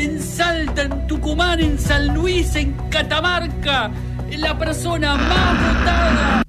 en 0.00 0.20
Salta, 0.22 0.82
en 0.82 1.06
Tucumán, 1.06 1.60
en 1.60 1.78
San 1.78 2.14
Luis, 2.14 2.54
en 2.56 2.72
Catamarca, 2.90 3.90
la 4.38 4.58
persona 4.58 5.14
más 5.16 5.74
votada. 5.74 6.42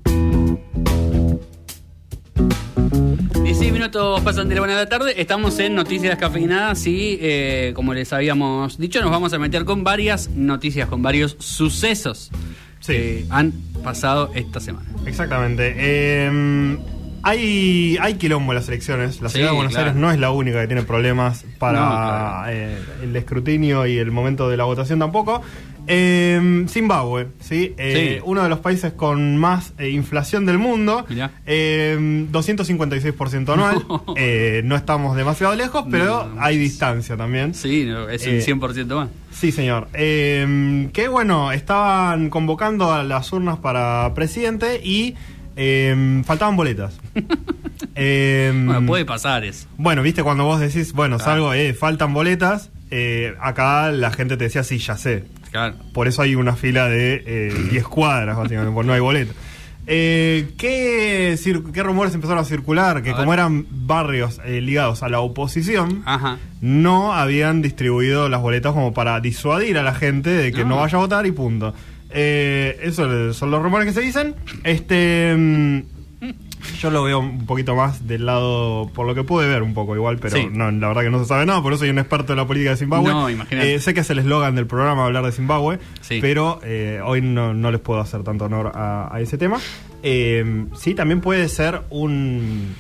16 3.44 3.73
minutos 3.73 4.22
pasan 4.22 4.48
de 4.48 4.56
la 4.56 4.62
buena 4.62 4.86
tarde. 4.86 5.14
Estamos 5.20 5.59
en 5.59 5.76
Noticias 5.76 6.18
Cafeinadas 6.18 6.86
y, 6.88 7.18
eh, 7.22 7.73
como 7.76 7.94
les 7.94 8.14
habíamos 8.14 8.78
dicho, 8.78 9.02
nos 9.02 9.12
vamos 9.12 9.34
a 9.34 9.40
meter 9.40 9.66
con 9.66 9.84
varias 9.84 10.30
noticias, 10.30 10.88
con 10.88 11.02
varios 11.02 11.36
sucesos 11.40 12.31
Sí. 12.80 12.94
que 12.94 13.26
han 13.30 13.52
pasado 13.84 14.31
esta 14.34 14.59
semana. 14.59 14.88
Exactamente. 15.06 15.73
Eh, 15.78 16.78
hay, 17.23 17.98
hay 18.02 18.16
quilombo 18.16 18.52
en 18.52 18.55
las 18.57 18.67
elecciones. 18.67 19.21
La 19.21 19.30
Sí, 19.30 19.35
ciudad 19.35 19.49
de 19.52 19.55
Buenos 19.55 19.73
claro. 19.73 19.88
Aires 19.89 20.02
no 20.02 20.11
es 20.11 20.20
la 20.20 20.31
única 20.31 20.61
que 20.61 20.67
tiene 20.67 20.84
problemas 20.84 21.45
para 21.59 21.80
No, 21.80 21.88
claro. 21.88 22.44
eh, 22.52 22.77
el 23.03 23.16
escrutinio 23.16 23.85
y 23.85 23.97
el 23.97 24.11
momento 24.11 24.49
de 24.49 24.57
la 24.57 24.63
votación 24.66 24.99
tampoco. 24.99 25.41
Eh, 25.88 26.66
Zimbabue, 26.70 27.27
¿sí? 27.39 27.73
Eh, 27.78 28.17
Sí. 28.19 28.23
uno 28.25 28.44
de 28.44 28.50
los 28.50 28.59
países 28.59 28.94
con 28.94 29.36
más 29.38 29.73
eh, 29.80 29.89
inflación 29.89 30.45
del 30.45 30.59
mundo. 30.59 31.05
Mirá. 31.09 31.31
Eh, 31.47 31.97
256% 32.31 33.53
anual. 33.53 33.83
Eh, 34.16 34.61
no 34.63 34.75
estamos 34.75 35.16
demasiado 35.16 35.56
lejos, 35.56 35.85
pero 35.89 36.28
No, 36.35 36.41
hay 36.41 36.58
distancia 36.58 37.17
también. 37.17 37.53
Sí, 37.56 37.89
es 38.11 38.28
un 38.28 38.33
Eh, 38.35 38.41
100% 38.41 38.95
más. 38.95 39.09
Sí, 39.31 39.52
señor. 39.52 39.88
Eh, 39.94 40.89
que 40.94 41.08
bueno, 41.08 41.52
estaban 41.52 42.30
convocando 42.30 42.91
a 42.94 43.03
las 43.03 43.31
urnas 43.33 43.58
para 43.58 44.11
presidente 44.13 44.80
y 44.83 45.16
eh, 45.55 46.21
faltaban 46.25 46.55
boletas. 46.55 46.99
Eh, 47.95 48.52
Bueno, 48.53 48.85
puede 48.85 49.05
pasar 49.05 49.44
eso. 49.44 49.67
bueno, 49.77 50.02
viste, 50.02 50.23
cuando 50.23 50.45
vos 50.45 50.59
decís, 50.59 50.94
bueno, 50.94 51.17
Claro. 51.17 51.31
salgo, 51.31 51.53
eh, 51.53 51.73
faltan 51.73 52.13
boletas, 52.13 52.69
eh, 52.89 53.33
acá 53.41 53.91
la 53.91 54.11
gente 54.11 54.38
te 54.38 54.45
decía, 54.45 54.63
sí, 54.63 54.77
ya 54.77 54.97
sé. 54.97 55.25
Claro. 55.52 55.75
Por 55.94 56.07
eso 56.07 56.22
hay 56.22 56.35
una 56.35 56.55
fila 56.55 56.88
de 56.88 57.23
eh, 57.25 57.53
10 57.72 57.83
cuadras, 57.88 58.38
básicamente, 58.38 58.73
porque 58.73 58.88
no 58.88 58.94
hay 58.94 58.99
boletas. 59.02 59.35
Eh, 59.88 60.52
¿qué, 60.57 61.38
¿Qué 61.73 61.83
rumores 61.83 62.13
empezaron 62.13 62.41
a 62.44 62.45
circular? 62.45 63.02
Que 63.02 63.09
A 63.09 63.16
como 63.16 63.31
ver. 63.31 63.39
eran 63.39 63.66
barrios 63.69 64.39
eh, 64.45 64.61
ligados 64.61 65.03
a 65.03 65.09
la 65.09 65.19
oposición, 65.19 66.03
Ajá. 66.05 66.38
no 66.61 67.13
habían 67.13 67.61
distribuido 67.61 68.29
las 68.29 68.41
boletas 68.41 68.73
como 68.73 68.94
para 68.94 69.19
disuadir 69.19 69.77
a 69.79 69.83
la 69.83 69.95
gente 69.95 70.29
de 70.29 70.52
que 70.53 70.63
no, 70.63 70.69
No. 70.69 70.75
vaya 70.77 70.97
a 70.97 71.02
votar 71.02 71.25
y 71.25 71.31
punto. 71.31 71.73
Eh, 72.14 72.80
eso 72.84 73.34
son 73.34 73.52
los 73.52 73.62
rumores 73.62 73.88
que 73.88 73.94
se 73.94 74.02
dicen. 74.02 74.36
Este. 74.64 75.36
mm, 75.38 75.80
Yo 76.80 76.92
lo 76.92 77.03
veo 77.03 77.20
un 77.20 77.48
poquito 77.48 77.76
más 77.76 78.08
del 78.08 78.28
lado, 78.28 78.92
por 78.94 79.08
lo 79.08 79.16
que 79.16 79.23
pude 79.23 79.48
ver 79.48 79.64
un 79.64 79.73
poco 79.73 79.95
igual, 79.95 80.20
pero 80.20 80.38
Sí. 80.38 80.48
no, 80.52 80.70
la 80.72 80.88
verdad 80.90 81.02
que 81.02 81.09
no 81.09 81.18
se 81.20 81.26
sabe 81.26 81.44
nada, 81.48 81.62
por 81.64 81.73
eso 81.73 81.80
soy 81.80 81.90
un 81.90 81.98
experto 81.98 82.34
en 82.34 82.38
la 82.38 82.45
política 82.45 82.70
de 82.72 82.78
Zimbabue. 82.78 83.09
No, 83.12 83.30
imagínate. 83.31 83.73
Eh, 83.73 83.80
sé 83.80 83.95
que 83.95 84.02
es 84.02 84.09
el 84.12 84.20
eslogan 84.20 84.53
del 84.56 84.68
programa 84.68 85.06
hablar 85.06 85.26
de 85.26 85.31
Zimbabue, 85.31 85.80
Sí. 86.02 86.20
pero 86.22 86.59
eh, 86.64 87.02
hoy 87.03 87.22
no, 87.23 87.56
no 87.56 87.72
les 87.72 87.81
puedo 87.81 88.00
hacer 88.00 88.22
tanto 88.23 88.46
honor 88.46 88.72
a, 88.75 89.09
a 89.14 89.20
ese 89.22 89.40
tema. 89.40 89.58
Eh, 90.03 90.66
sí, 90.75 90.94
también 90.94 91.20
puede 91.22 91.50
ser 91.50 91.81
un, 91.90 92.75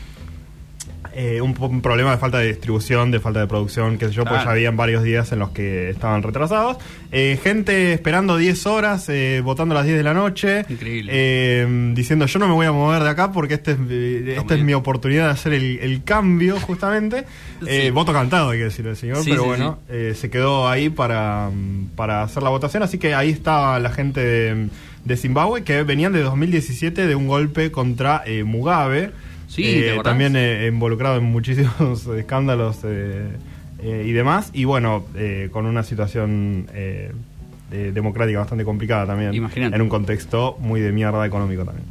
eh, 1.13 1.41
un, 1.41 1.53
problema 1.81 2.11
de 2.11 2.17
falta 2.17 2.39
de 2.39 2.47
distribución, 2.47 3.11
de 3.11 3.19
falta 3.19 3.39
de 3.41 3.47
producción, 3.47 3.97
qué 3.97 4.07
sé 4.07 4.13
yo, 4.13 4.23
pues 4.23 4.33
Claro. 4.35 4.45
ya 4.45 4.51
habían 4.51 4.77
varios 4.77 5.03
días 5.03 5.31
en 5.31 5.39
los 5.39 5.49
que 5.49 5.89
estaban 5.89 6.23
retrasados. 6.23 6.77
Eh, 7.11 7.37
gente 7.43 7.91
esperando 7.93 8.37
10 8.37 8.65
horas, 8.65 9.09
eh, 9.09 9.41
votando 9.43 9.75
a 9.75 9.79
las 9.79 9.85
10 9.85 9.97
de 9.97 10.03
la 10.03 10.13
noche. 10.13 10.65
Increíble. 10.69 11.11
Eh, 11.13 11.91
diciendo 11.93 12.25
yo 12.27 12.39
no 12.39 12.47
me 12.47 12.53
voy 12.53 12.65
a 12.65 12.71
mover 12.71 13.03
de 13.03 13.09
acá 13.09 13.31
porque 13.33 13.55
este 13.55 13.71
es, 13.71 14.37
esta 14.37 14.55
es 14.55 14.63
mi 14.63 14.73
oportunidad 14.73 15.25
de 15.25 15.31
hacer 15.31 15.53
el, 15.53 15.79
el 15.79 16.03
cambio 16.03 16.59
justamente. 16.59 17.25
Sí. 17.61 17.91
voto 17.91 18.11
cantado, 18.11 18.49
hay 18.49 18.57
que 18.57 18.63
decir 18.65 18.87
el 18.87 18.95
señor, 18.95 19.17
Sí, 19.17 19.29
pero 19.29 19.43
sí, 19.43 19.47
bueno, 19.49 19.77
se 20.15 20.29
quedó 20.31 20.67
ahí 20.67 20.89
para, 20.89 21.51
para 21.95 22.23
hacer 22.23 22.41
la 22.41 22.49
votación. 22.49 22.81
Así 22.81 22.97
que 22.97 23.13
ahí 23.13 23.29
estaba 23.29 23.79
la 23.79 23.91
gente 23.91 24.19
de, 24.19 24.69
de 25.05 25.17
Zimbabue 25.17 25.63
que 25.63 25.83
venían 25.83 26.11
de 26.11 26.21
2017 26.23 27.05
de 27.05 27.15
un 27.15 27.27
golpe 27.27 27.71
contra 27.71 28.23
Mugabe. 28.45 29.11
Sí, 29.51 29.63
Eh, 29.65 29.99
también 30.01 30.35
eh, 30.37 30.67
involucrado 30.71 31.17
en 31.17 31.25
muchísimos 31.25 32.07
escándalos 32.17 32.79
eh, 32.85 33.35
y 33.83 34.11
demás. 34.13 34.49
Y 34.53 34.63
bueno, 34.63 35.05
con 35.51 35.65
una 35.65 35.83
situación 35.83 36.67
democrática 37.69 38.39
bastante 38.39 38.63
complicada 38.63 39.07
también. 39.07 39.33
Imagínate. 39.33 39.75
En 39.75 39.81
un 39.81 39.89
contexto 39.89 40.55
muy 40.59 40.79
de 40.79 40.91
mierda 40.91 41.25
económico 41.25 41.65
también. 41.65 41.85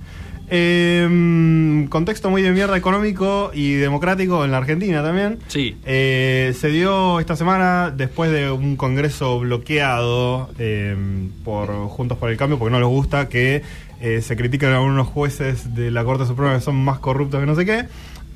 Eh, 0.53 1.87
contexto 1.91 2.28
muy 2.28 2.43
de 2.43 2.50
mierda 2.50 2.76
económico 2.76 3.53
y 3.54 3.75
democrático 3.75 4.44
en 4.44 4.50
la 4.50 4.59
Argentina 4.59 5.03
también. 5.03 5.38
Sí. 5.47 5.76
Eh, 5.84 6.53
se 6.59 6.69
dio 6.69 7.20
esta 7.20 7.37
semana 7.37 7.93
después 7.97 8.32
de 8.32 8.50
un 8.50 8.76
congreso 8.76 9.38
bloqueado 9.38 10.50
eh, 10.59 10.97
por 11.44 11.69
Juntos 11.88 12.19
por 12.19 12.31
el 12.31 12.37
Cambio, 12.37 12.59
porque 12.59 12.72
no 12.72 12.81
les 12.81 12.88
gusta 12.88 13.28
que 13.28 13.62
eh, 14.00 14.21
se 14.22 14.37
critiquen 14.37 14.71
a 14.71 14.77
algunos 14.78 15.06
jueces 15.09 15.75
de 15.75 15.91
la 15.91 16.05
Corte 16.05 16.27
Suprema 16.27 16.55
que 16.55 16.61
son 16.61 16.77
más 16.77 16.99
corruptos 16.99 17.41
que 17.41 17.47
no 17.47 17.55
sé 17.55 17.65
qué. 17.66 17.84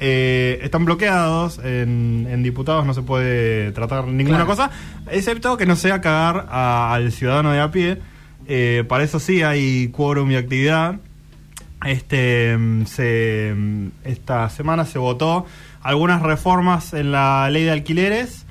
Eh, 0.01 0.59
están 0.63 0.85
bloqueados, 0.85 1.59
en, 1.63 2.27
en 2.31 2.43
diputados 2.43 2.85
no 2.85 2.95
se 2.95 3.03
puede 3.03 3.71
tratar 3.73 4.07
ninguna 4.09 4.39
Claro. 4.45 4.51
cosa, 4.51 4.71
excepto 5.11 5.57
que 5.57 5.67
no 5.67 5.77
sea 5.77 6.01
cagar 6.01 6.47
a- 6.51 6.93
al 6.95 7.13
ciudadano 7.13 7.53
de 7.53 7.61
a 7.61 7.71
pie. 7.71 7.99
Eh, 8.47 8.85
para 8.89 9.05
eso 9.05 9.21
sí 9.21 9.43
hay 9.43 9.89
quórum 9.89 10.31
y 10.33 10.37
actividad. 10.37 10.97
Este, 11.87 12.57
se, 12.87 13.55
esta 14.05 14.49
semana 14.51 14.85
se 14.87 14.99
votó 14.99 15.47
algunas 15.83 16.23
reformas 16.23 16.95
en 16.95 17.13
la 17.13 17.49
ley 17.51 17.65
de 17.65 17.71
alquileres 17.73 18.47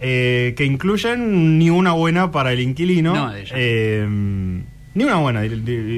eh, 0.00 0.54
que 0.56 0.64
incluyen 0.64 1.58
ni 1.58 1.70
una 1.70 1.92
buena 1.92 2.32
para 2.32 2.52
el 2.52 2.60
inquilino. 2.60 3.14
No, 3.14 3.32
ni 4.94 5.04
una 5.04 5.16
buena, 5.16 5.42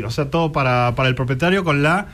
o 0.06 0.10
sea, 0.10 0.30
todo 0.30 0.52
para, 0.52 0.94
para 0.96 1.08
el 1.08 1.14
propietario 1.14 1.64
con 1.64 1.82
la 1.82 2.06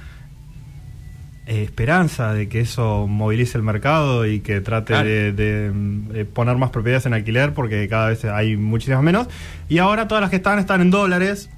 eh, 1.46 1.62
esperanza 1.64 2.32
de 2.32 2.48
que 2.48 2.60
eso 2.60 3.06
movilice 3.08 3.58
el 3.58 3.64
mercado 3.64 4.26
y 4.26 4.40
que 4.40 4.60
trate 4.60 4.92
Claro. 4.92 5.08
de, 5.08 5.32
de, 5.32 5.72
eh, 6.14 6.24
poner 6.24 6.56
más 6.56 6.70
propiedades 6.70 7.06
en 7.06 7.14
alquiler 7.14 7.52
porque 7.54 7.88
cada 7.88 8.08
vez 8.08 8.24
hay 8.24 8.56
muchísimas 8.56 9.02
menos. 9.02 9.26
Y 9.68 9.78
ahora 9.78 10.06
todas 10.08 10.22
las 10.22 10.30
que 10.30 10.36
están 10.36 10.58
están 10.58 10.80
en 10.80 10.90
dólares. 10.90 11.50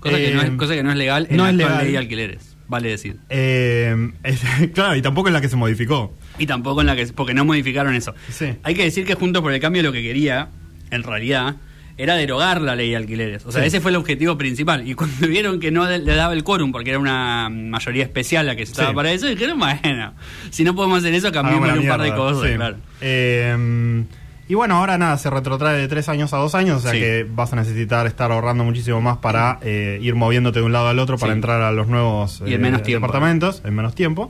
Cosa, 0.00 0.16
que, 0.16 0.34
no 0.34 0.42
es, 0.42 0.48
Eh, 0.48 0.56
cosa 0.56 0.74
que 0.74 0.82
no 0.82 0.90
es 0.90 0.96
legal 0.96 1.26
en 1.30 1.36
no 1.36 1.44
la 1.44 1.50
es 1.50 1.56
legal. 1.56 1.78
ley 1.82 1.92
de 1.92 1.98
alquileres, 1.98 2.56
vale 2.68 2.88
decir. 2.90 3.16
Eh, 3.30 4.12
es- 4.22 4.42
claro, 4.74 4.96
y 4.96 5.02
tampoco 5.02 5.28
es 5.28 5.32
la 5.34 5.40
que 5.40 5.48
se 5.48 5.56
modificó. 5.56 6.14
Y 6.38 6.46
tampoco 6.46 6.80
en 6.80 6.86
la 6.88 6.96
que. 6.96 7.06
porque 7.08 7.34
no 7.34 7.44
modificaron 7.44 7.94
eso. 7.94 8.14
Sí. 8.30 8.54
Hay 8.62 8.74
que 8.74 8.84
decir 8.84 9.04
que 9.06 9.14
Juntos 9.14 9.42
por 9.42 9.52
el 9.52 9.60
Cambio 9.60 9.82
lo 9.82 9.92
que 9.92 10.02
quería, 10.02 10.48
en 10.90 11.02
realidad, 11.02 11.56
era 11.96 12.14
derogar 12.16 12.60
la 12.60 12.74
ley 12.74 12.90
de 12.90 12.96
alquileres. 12.96 13.44
O 13.46 13.52
sea, 13.52 13.62
Sí. 13.62 13.68
ese 13.68 13.80
fue 13.80 13.90
el 13.90 13.96
objetivo 13.96 14.36
principal. 14.38 14.88
Y 14.88 14.94
cuando 14.94 15.26
vieron 15.28 15.60
que 15.60 15.70
no 15.70 15.88
le 15.88 16.14
daba 16.14 16.32
el 16.32 16.42
quórum, 16.44 16.72
porque 16.72 16.90
era 16.90 16.98
una 16.98 17.48
mayoría 17.50 18.02
especial 18.04 18.46
la 18.46 18.56
que 18.56 18.64
se 18.66 18.72
estaba 18.72 18.90
Sí. 18.90 18.94
para 18.94 19.12
eso, 19.12 19.26
dijeron, 19.26 19.58
bueno, 19.58 20.14
si 20.50 20.64
no 20.64 20.74
podemos 20.74 20.98
hacer 20.98 21.14
eso, 21.14 21.30
cambiemos 21.32 21.64
Hagamos 21.68 21.84
un 21.84 21.90
par 21.90 22.02
de 22.02 22.14
cosas, 22.14 22.48
sí. 22.50 22.56
claro. 22.56 22.76
Eh, 23.00 24.04
y 24.48 24.54
bueno, 24.54 24.76
ahora 24.76 24.98
nada, 24.98 25.16
se 25.16 25.30
retrotrae 25.30 25.78
de 25.78 25.88
tres 25.88 26.08
años 26.08 26.34
a 26.34 26.36
dos 26.36 26.54
años, 26.54 26.78
o 26.78 26.80
sea 26.80 26.92
que 26.92 27.26
vas 27.30 27.52
a 27.52 27.56
necesitar 27.56 28.06
estar 28.06 28.30
ahorrando 28.32 28.64
muchísimo 28.64 29.00
más 29.00 29.16
para 29.18 29.58
eh, 29.62 29.98
ir 30.02 30.14
moviéndote 30.14 30.58
de 30.58 30.64
un 30.66 30.72
lado 30.72 30.88
al 30.88 30.98
otro 30.98 31.16
para 31.16 31.32
entrar 31.32 31.62
a 31.62 31.72
los 31.72 31.86
nuevos 31.88 32.40
eh, 32.42 32.50
Y 32.50 32.54
en 32.54 32.60
menos 32.60 32.82
tiempo, 32.82 33.06
departamentos, 33.06 33.62
en 33.64 33.74
menos 33.74 33.94
tiempo. 33.94 34.28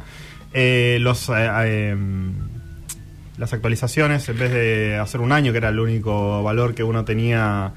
Eh, 0.52 0.98
los 1.00 1.28
eh, 1.30 1.32
eh, 1.64 1.96
las 3.42 3.52
actualizaciones, 3.52 4.26
en 4.28 4.38
vez 4.38 4.52
de 4.52 4.96
hacer 4.96 5.20
un 5.20 5.32
año, 5.32 5.50
que 5.52 5.58
era 5.58 5.68
el 5.70 5.80
único 5.80 6.42
valor 6.44 6.74
que 6.74 6.84
uno 6.84 7.04
tenía 7.04 7.72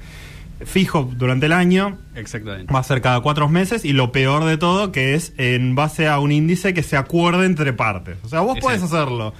fijo 0.64 1.10
durante 1.16 1.46
el 1.46 1.52
año, 1.52 1.98
Exactamente. 2.14 2.72
va 2.72 2.78
a 2.78 2.82
ser 2.84 3.02
cada 3.02 3.20
cuatro 3.20 3.48
meses 3.48 3.84
y 3.84 3.92
lo 3.92 4.10
peor 4.12 4.44
de 4.44 4.56
todo 4.56 4.90
que 4.92 5.14
es 5.14 5.34
en 5.36 5.74
base 5.74 6.06
a 6.08 6.18
un 6.18 6.32
índice 6.32 6.72
que 6.72 6.82
se 6.82 6.96
acuerde 6.96 7.44
entre 7.44 7.72
partes. 7.74 8.16
O 8.24 8.28
sea, 8.28 8.40
vos 8.40 8.58
puedes 8.60 8.82
hacerlo 8.82 9.34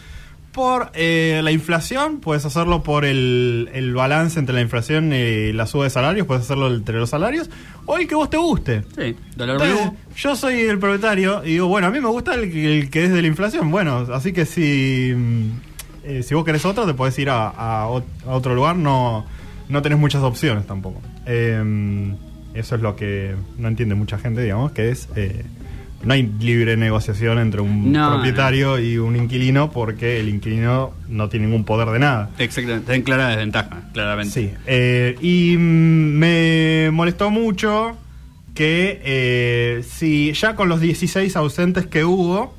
por 0.53 0.91
eh, 0.95 1.41
la 1.45 1.53
inflación, 1.53 2.19
puedes 2.21 2.45
hacerlo 2.45 2.83
por 2.83 3.05
el, 3.05 3.69
el 3.75 3.95
balance 3.95 4.39
entre 4.39 4.55
la 4.55 4.63
inflación 4.63 5.13
y 5.13 5.53
la 5.53 5.67
suba 5.67 5.85
de 5.85 5.91
salarios, 5.91 6.27
puedes 6.27 6.45
hacerlo 6.45 6.75
entre 6.75 6.99
los 6.99 7.11
salarios 7.11 7.49
o 7.87 7.97
el 7.99 8.09
que 8.09 8.15
vos 8.15 8.29
te 8.31 8.37
guste. 8.39 8.83
Sí, 8.97 9.15
dólar 9.37 9.57
Entonces, 9.63 9.93
yo 10.17 10.35
soy 10.35 10.61
el 10.61 10.79
propietario 10.79 11.43
y 11.45 11.51
digo, 11.53 11.67
bueno, 11.69 11.87
a 11.87 11.91
mí 11.91 12.01
me 12.01 12.09
gusta 12.09 12.35
el, 12.35 12.51
que- 12.51 12.79
el 12.81 12.91
que 12.91 13.05
es 13.05 13.13
de 13.13 13.21
la 13.23 13.29
inflación. 13.29 13.71
Bueno, 13.71 14.07
así 14.13 14.33
que 14.33 14.45
si, 14.47 15.15
eh, 16.07 16.23
si 16.23 16.35
vos 16.35 16.45
querés 16.45 16.65
otro, 16.65 16.87
te 16.87 16.95
podés 16.95 17.19
ir 17.19 17.29
a, 17.31 17.49
a 17.49 17.87
ot- 17.89 18.05
a 18.27 18.31
otro 18.31 18.55
lugar. 18.55 18.77
No, 18.77 19.27
no 19.69 19.83
tenés 19.83 19.99
muchas 19.99 20.23
opciones 20.23 20.67
tampoco. 20.67 21.01
Eh, 21.27 22.13
eso 22.55 22.77
es 22.77 22.81
lo 22.83 22.97
que 22.97 23.35
no 23.59 23.69
entiende 23.69 23.95
mucha 23.95 24.19
gente, 24.19 24.43
digamos, 24.43 24.73
que 24.73 24.91
es... 24.91 25.09
eh, 25.17 25.45
no 26.03 26.13
hay 26.13 26.23
libre 26.41 26.77
negociación 26.77 27.39
entre 27.39 27.63
un 27.63 27.91
No, 27.91 28.13
propietario 28.13 28.79
y 28.79 28.99
un 28.99 29.17
inquilino 29.17 29.71
porque 29.73 30.21
el 30.21 30.29
inquilino 30.29 30.93
no 31.09 31.29
tiene 31.31 31.47
ningún 31.47 31.65
poder 31.65 31.89
de 31.89 31.99
nada. 31.99 32.31
Exactamente, 32.39 32.83
está 32.85 32.95
en 32.95 33.03
clara 33.03 33.29
desventaja, 33.29 33.89
claramente. 33.93 34.31
Sí, 34.33 34.51
eh, 34.67 35.17
y 35.23 35.57
mm, 35.57 35.61
me 36.19 36.91
molestó 36.93 37.31
mucho 37.31 37.97
que 38.55 39.01
eh, 39.05 39.83
si 39.89 40.33
ya 40.35 40.55
con 40.55 40.69
los 40.69 40.81
16 40.81 41.35
ausentes 41.35 41.87
que 41.87 42.05
hubo, 42.05 42.55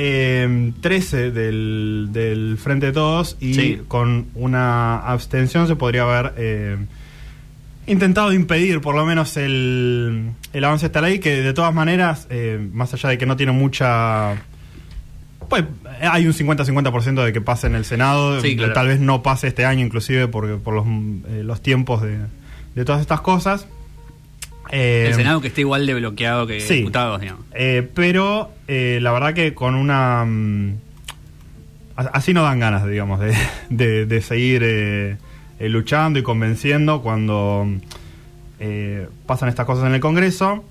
eh, 0.00 0.72
13 0.80 1.32
del, 1.32 2.08
del 2.12 2.56
Frente 2.56 2.86
de 2.86 2.92
Todos 2.92 3.36
y 3.40 3.54
Sí. 3.54 3.80
con 3.88 4.26
una 4.36 4.98
abstención 4.98 5.66
se 5.66 5.74
podría 5.74 6.02
haber 6.02 6.34
eh, 6.36 6.76
intentado 7.88 8.32
impedir 8.32 8.80
por 8.80 8.94
lo 8.94 9.04
menos 9.04 9.36
el, 9.36 10.30
el 10.52 10.64
avance 10.64 10.84
de 10.84 10.86
esta 10.86 11.00
ley 11.00 11.18
que 11.18 11.42
de 11.42 11.52
todas 11.52 11.74
maneras, 11.74 12.28
eh, 12.30 12.64
más 12.72 12.94
allá 12.94 13.08
de 13.08 13.18
que 13.18 13.26
no 13.26 13.36
tiene 13.36 13.50
mucha... 13.52 14.36
Pues 15.48 15.64
hay 16.02 16.26
un 16.26 16.32
50-50% 16.34 17.24
de 17.24 17.32
que 17.32 17.40
pase 17.40 17.66
en 17.66 17.74
el 17.74 17.84
Senado, 17.84 18.40
Sí, 18.40 18.54
claro. 18.56 18.74
tal 18.74 18.86
vez 18.88 19.00
no 19.00 19.22
pase 19.22 19.48
este 19.48 19.64
año 19.64 19.84
inclusive 19.84 20.28
porque 20.28 20.54
por 20.56 20.74
los, 20.74 20.86
eh, 20.86 21.42
los 21.42 21.60
tiempos 21.62 22.02
de, 22.02 22.18
de 22.74 22.84
todas 22.84 23.00
estas 23.00 23.22
cosas. 23.22 23.66
Eh, 24.70 25.06
El 25.08 25.14
Senado 25.14 25.40
que 25.40 25.48
esté 25.48 25.62
igual 25.62 25.86
de 25.86 25.94
bloqueado 25.94 26.46
que 26.46 26.60
sí. 26.60 26.76
diputados, 26.76 27.20
digamos. 27.20 27.44
eh, 27.54 27.88
pero 27.94 28.50
eh, 28.68 28.98
la 29.02 29.12
verdad 29.12 29.34
que 29.34 29.54
con 29.54 29.74
una... 29.74 30.24
mm, 30.26 30.74
así 31.96 32.32
no 32.34 32.42
dan 32.42 32.60
ganas, 32.60 32.86
digamos, 32.86 33.20
de, 33.20 33.34
de- 33.70 34.06
de 34.06 34.22
seguir 34.22 35.18
luchando 35.60 36.18
y 36.18 36.22
convenciendo 36.22 37.02
cuando 37.02 37.64
mm, 37.66 37.76
eh, 38.60 39.08
pasan 39.26 39.48
estas 39.48 39.66
cosas 39.66 39.86
en 39.86 39.94
el 39.94 40.00
Congreso. 40.00 40.64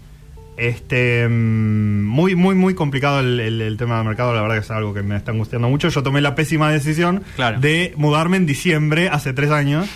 Este 0.58 1.28
mm, 1.28 2.04
muy, 2.06 2.36
muy, 2.36 2.56
muy 2.56 2.74
complicado 2.74 3.20
el, 3.20 3.40
el- 3.40 3.62
el 3.62 3.78
tema 3.78 3.98
del 3.98 4.08
mercado, 4.08 4.34
la 4.34 4.42
verdad 4.42 4.56
que 4.56 4.62
es 4.62 4.72
algo 4.72 4.94
que 4.94 5.04
me 5.04 5.16
está 5.16 5.32
angustiando 5.32 5.70
mucho. 5.70 5.90
Yo 5.90 6.02
tomé 6.04 6.22
la 6.22 6.34
pésima 6.36 6.72
decisión 6.72 7.24
Claro. 7.36 7.60
de 7.60 7.94
mudarme 7.98 8.38
en 8.38 8.46
diciembre, 8.46 9.10
hace 9.10 9.34
tres 9.34 9.52
años. 9.52 9.88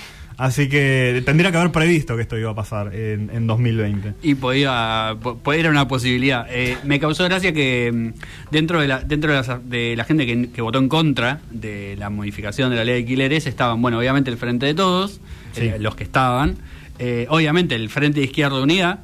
Así 0.41 0.67
que 0.69 1.21
tendría 1.23 1.51
que 1.51 1.57
haber 1.57 1.71
previsto 1.71 2.15
que 2.15 2.23
esto 2.23 2.35
iba 2.35 2.49
a 2.49 2.55
pasar 2.55 2.95
en, 2.95 3.29
en 3.31 3.45
2020. 3.45 4.13
Y 4.23 4.33
podía, 4.33 5.15
po- 5.21 5.37
podía- 5.37 5.59
era 5.59 5.69
una 5.69 5.87
posibilidad. 5.87 6.47
Eh, 6.49 6.77
me 6.83 6.99
causó 6.99 7.25
gracia 7.25 7.53
que 7.53 7.91
mm, 7.93 8.49
dentro 8.49 8.81
de 8.81 8.87
la, 8.87 9.01
dentro 9.01 9.31
de 9.31 9.41
la, 9.47 9.59
de 9.63 9.95
la 9.95 10.03
gente 10.03 10.25
que, 10.25 10.49
que 10.49 10.61
votó 10.63 10.79
en 10.79 10.89
contra 10.89 11.41
de 11.51 11.95
la 11.99 12.09
modificación 12.09 12.71
de 12.71 12.77
la 12.77 12.83
ley 12.83 12.95
de 12.95 12.99
alquileres 13.01 13.45
estaban, 13.45 13.79
bueno, 13.83 13.99
obviamente 13.99 14.31
el 14.31 14.37
Frente 14.37 14.65
de 14.65 14.73
Todos, 14.73 15.21
Sí. 15.53 15.65
eh, 15.65 15.75
los 15.79 15.93
que 15.95 16.03
estaban, 16.05 16.55
eh, 16.97 17.27
obviamente 17.29 17.75
el 17.75 17.89
Frente 17.89 18.19
de 18.21 18.25
Izquierda 18.25 18.59
Unida, 18.61 19.03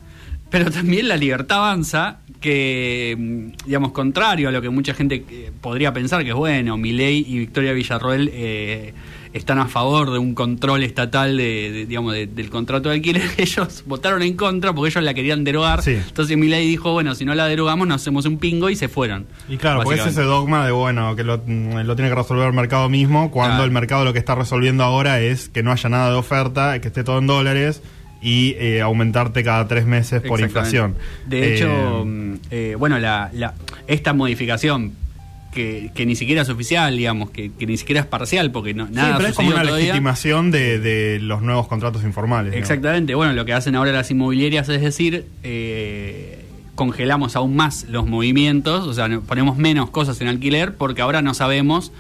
pero 0.50 0.72
también 0.72 1.08
la 1.08 1.18
Libertad 1.18 1.58
Avanza, 1.60 2.20
que, 2.42 3.16
mm, 3.16 3.66
digamos, 3.68 3.92
contrario 3.92 4.50
a 4.50 4.52
lo 4.52 4.62
que 4.62 4.70
mucha 4.70 4.94
gente 4.96 5.24
eh, 5.30 5.52
podría 5.62 5.94
pensar 5.94 6.24
que 6.24 6.30
es 6.30 6.36
bueno, 6.36 6.78
Milei 6.78 7.24
y 7.28 7.38
Victoria 7.40 7.74
Villarroel 7.74 8.32
eh, 8.34 8.94
están 9.38 9.60
a 9.60 9.68
favor 9.68 10.12
de 10.12 10.18
un 10.20 10.34
control 10.36 10.84
estatal 10.84 11.38
de, 11.38 11.72
de, 11.72 11.86
digamos, 11.86 12.14
de- 12.14 12.28
del 12.28 12.50
contrato 12.50 12.90
de 12.90 12.96
alquiler, 12.96 13.24
ellos 13.38 13.84
votaron 13.86 14.22
en 14.24 14.36
contra 14.36 14.74
porque 14.74 14.90
ellos 14.90 15.04
la 15.04 15.14
querían 15.14 15.44
derogar. 15.44 15.82
Sí. 15.82 15.92
Entonces 15.92 16.38
Milei 16.38 16.68
dijo, 16.68 16.92
bueno, 16.94 17.16
si 17.16 17.26
no 17.26 17.34
la 17.36 17.46
derogamos 17.48 17.88
nos 17.88 18.02
hacemos 18.02 18.26
un 18.26 18.38
pingo 18.38 18.70
y 18.70 18.76
se 18.76 18.88
fueron. 18.88 19.26
Y 19.48 19.58
claro, 19.58 19.82
porque 19.84 20.00
es 20.00 20.08
ese 20.08 20.24
dogma 20.24 20.66
de, 20.66 20.72
bueno, 20.72 21.16
que 21.16 21.24
lo, 21.24 21.38
mm, 21.46 21.80
lo 21.86 21.96
tiene 21.96 22.10
que 22.10 22.16
resolver 22.16 22.48
el 22.48 22.54
mercado 22.54 22.90
mismo, 22.90 23.32
cuando 23.32 23.54
Claro. 23.56 23.64
el 23.66 23.72
mercado 23.72 24.04
lo 24.06 24.14
que 24.14 24.20
está 24.20 24.36
resolviendo 24.36 24.84
ahora 24.84 25.20
es 25.22 25.50
que 25.50 25.64
no 25.64 25.72
haya 25.72 25.90
nada 25.90 26.10
de 26.10 26.16
oferta, 26.18 26.80
que 26.82 26.88
esté 26.90 27.04
todo 27.04 27.20
en 27.20 27.28
dólares 27.28 27.82
y 28.22 28.56
eh, 28.58 28.82
aumentarte 28.82 29.44
cada 29.44 29.68
tres 29.68 29.86
meses 29.86 30.22
por 30.22 30.40
inflación. 30.42 30.96
De 31.28 31.54
hecho, 31.56 31.68
Eh, 31.68 32.04
mm, 32.04 32.34
eh, 32.50 32.76
bueno, 32.78 32.98
la, 33.00 33.30
la- 33.34 33.54
esta 33.88 34.14
modificación 34.14 34.94
que, 35.52 35.92
que 35.96 36.06
ni 36.06 36.16
siquiera 36.16 36.42
es 36.44 36.50
oficial, 36.50 36.96
digamos, 36.96 37.30
que, 37.32 37.52
que 37.52 37.66
ni 37.66 37.78
siquiera 37.78 38.02
es 38.02 38.08
parcial, 38.08 38.52
porque 38.52 38.74
no, 38.74 38.88
sí, 38.88 38.94
nada 38.94 39.18
pero 39.18 39.30
es 39.30 39.36
como 39.36 39.50
una 39.50 39.62
todavía. 39.64 39.86
legitimación 39.88 40.52
de, 40.52 40.80
de 40.80 41.20
los 41.20 41.42
nuevos 41.42 41.68
contratos 41.68 42.04
informales. 42.04 42.54
Exactamente, 42.56 43.16
bueno, 43.16 43.34
lo 43.34 43.46
que 43.46 43.54
hacen 43.54 43.76
ahora 43.76 43.92
las 43.92 44.12
inmobiliarias 44.12 44.70
es 44.70 44.82
decir, 44.82 45.26
eh, 45.44 46.44
congelamos 46.76 47.36
aún 47.36 47.56
más 47.56 47.86
los 47.90 48.06
movimientos, 48.06 48.86
o 48.88 48.94
sea, 48.94 49.10
ponemos 49.22 49.58
menos 49.58 49.90
cosas 49.90 50.22
en 50.22 50.28
alquiler 50.28 50.76
porque 50.76 51.02
ahora 51.02 51.22
no 51.22 51.34
sabemos, 51.34 51.92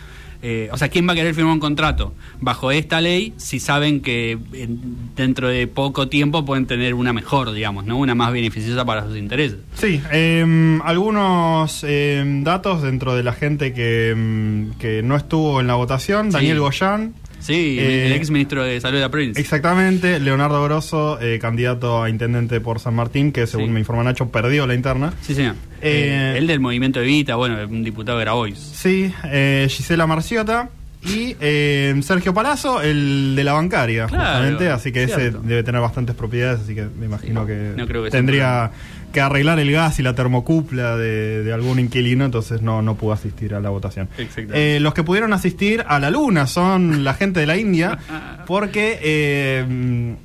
eh, 0.41 0.69
o 0.71 0.77
sea, 0.77 0.89
¿quién 0.89 1.07
va 1.07 1.13
a 1.13 1.15
querer 1.15 1.33
firmar 1.33 1.53
un 1.53 1.59
contrato 1.59 2.13
bajo 2.39 2.71
esta 2.71 3.01
ley 3.01 3.33
si 3.37 3.59
saben 3.59 4.01
que 4.01 4.37
en- 4.53 5.15
dentro 5.15 5.47
de 5.49 5.67
poco 5.67 6.07
tiempo 6.09 6.45
pueden 6.45 6.65
tener 6.67 6.93
una 6.93 7.13
mejor, 7.13 7.51
digamos, 7.51 7.85
¿no? 7.85 7.97
Una 7.97 8.15
más 8.15 8.31
beneficiosa 8.31 8.85
para 8.85 9.03
sus 9.05 9.17
intereses. 9.17 9.57
Sí, 9.75 10.01
eh, 10.11 10.79
algunos 10.83 11.83
eh, 11.87 12.23
datos 12.43 12.81
dentro 12.81 13.15
de 13.15 13.23
la 13.23 13.33
gente 13.33 13.73
que, 13.73 14.13
mm, 14.15 14.77
que 14.79 15.01
no 15.03 15.15
estuvo 15.15 15.59
en 15.61 15.67
la 15.67 15.75
votación. 15.75 16.27
Sí. 16.27 16.33
Daniel 16.37 16.59
Goyán, 16.59 17.13
Sí, 17.39 17.77
Eh, 17.79 18.07
el 18.07 18.13
ex 18.13 18.29
ministro 18.29 18.63
de 18.63 18.79
Salud 18.81 18.95
de 18.97 19.01
la 19.01 19.09
provincia. 19.09 19.39
Exactamente, 19.39 20.19
Leonardo 20.19 20.63
Grosso, 20.63 21.19
eh, 21.21 21.39
candidato 21.39 22.03
a 22.03 22.09
intendente 22.09 22.59
por 22.61 22.79
San 22.79 22.95
Martín, 22.95 23.31
que 23.31 23.47
según 23.47 23.67
Sí. 23.67 23.71
me 23.71 23.79
informa 23.79 24.03
Nacho, 24.03 24.29
perdió 24.29 24.65
la 24.67 24.73
interna. 24.73 25.13
Sí, 25.21 25.33
señor. 25.35 25.55
Eh, 25.81 26.33
Eh, 26.33 26.37
el 26.37 26.47
del 26.47 26.59
movimiento 26.59 26.99
Evita, 27.01 27.35
bueno, 27.35 27.57
un 27.69 27.83
diputado 27.83 28.17
de 28.17 28.25
Grabois. 28.25 28.57
Sí, 28.57 29.13
eh, 29.25 29.67
Gisela 29.69 30.07
Marciota 30.07 30.69
y 31.05 31.35
eh, 31.39 31.95
Sergio 32.01 32.33
Palazzo, 32.33 32.81
el 32.81 33.33
de 33.35 33.43
la 33.43 33.53
bancaria, 33.53 34.07
Claro, 34.07 34.23
justamente, 34.25 34.69
así 34.69 34.91
que 34.91 35.03
ese 35.03 35.31
debe 35.31 35.63
tener 35.63 35.79
bastantes 35.79 36.15
propiedades, 36.15 36.61
así 36.61 36.73
que 36.75 36.87
me 36.99 37.05
imagino 37.05 37.41
Sí, 37.41 37.47
que, 37.47 37.73
no 37.77 37.87
creo 37.87 38.03
que 38.03 38.09
sea 38.11 38.19
tendría 38.19 38.71
que 39.17 39.21
arreglar 39.21 39.57
el 39.59 39.71
gas 39.71 39.97
y 39.99 40.03
la 40.03 40.13
termocupla 40.13 40.95
de, 40.95 41.43
de 41.43 41.51
algún 41.53 41.79
inquilino, 41.79 42.23
entonces 42.25 42.61
no, 42.61 42.83
no 42.83 42.93
pudo 42.95 43.13
asistir 43.13 43.55
a 43.55 43.59
la 43.59 43.69
votación. 43.69 44.07
Eh, 44.53 44.77
los 44.79 44.93
que 44.93 45.03
pudieron 45.03 45.33
asistir 45.33 45.83
a 45.87 45.99
la 45.99 46.11
luna 46.11 46.45
son 46.45 47.03
la 47.03 47.15
gente 47.15 47.39
de 47.39 47.47
la 47.47 47.57
India, 47.57 47.97
porque 48.45 48.99
eh, 49.01 50.15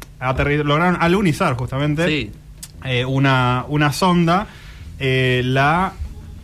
lograron 0.64 0.98
alunizar 1.00 1.54
justamente 1.54 2.06
Sí. 2.06 2.30
eh, 2.84 3.04
una, 3.06 3.64
una 3.68 3.92
sonda, 3.92 4.46
eh, 4.98 5.40
la, 5.44 5.92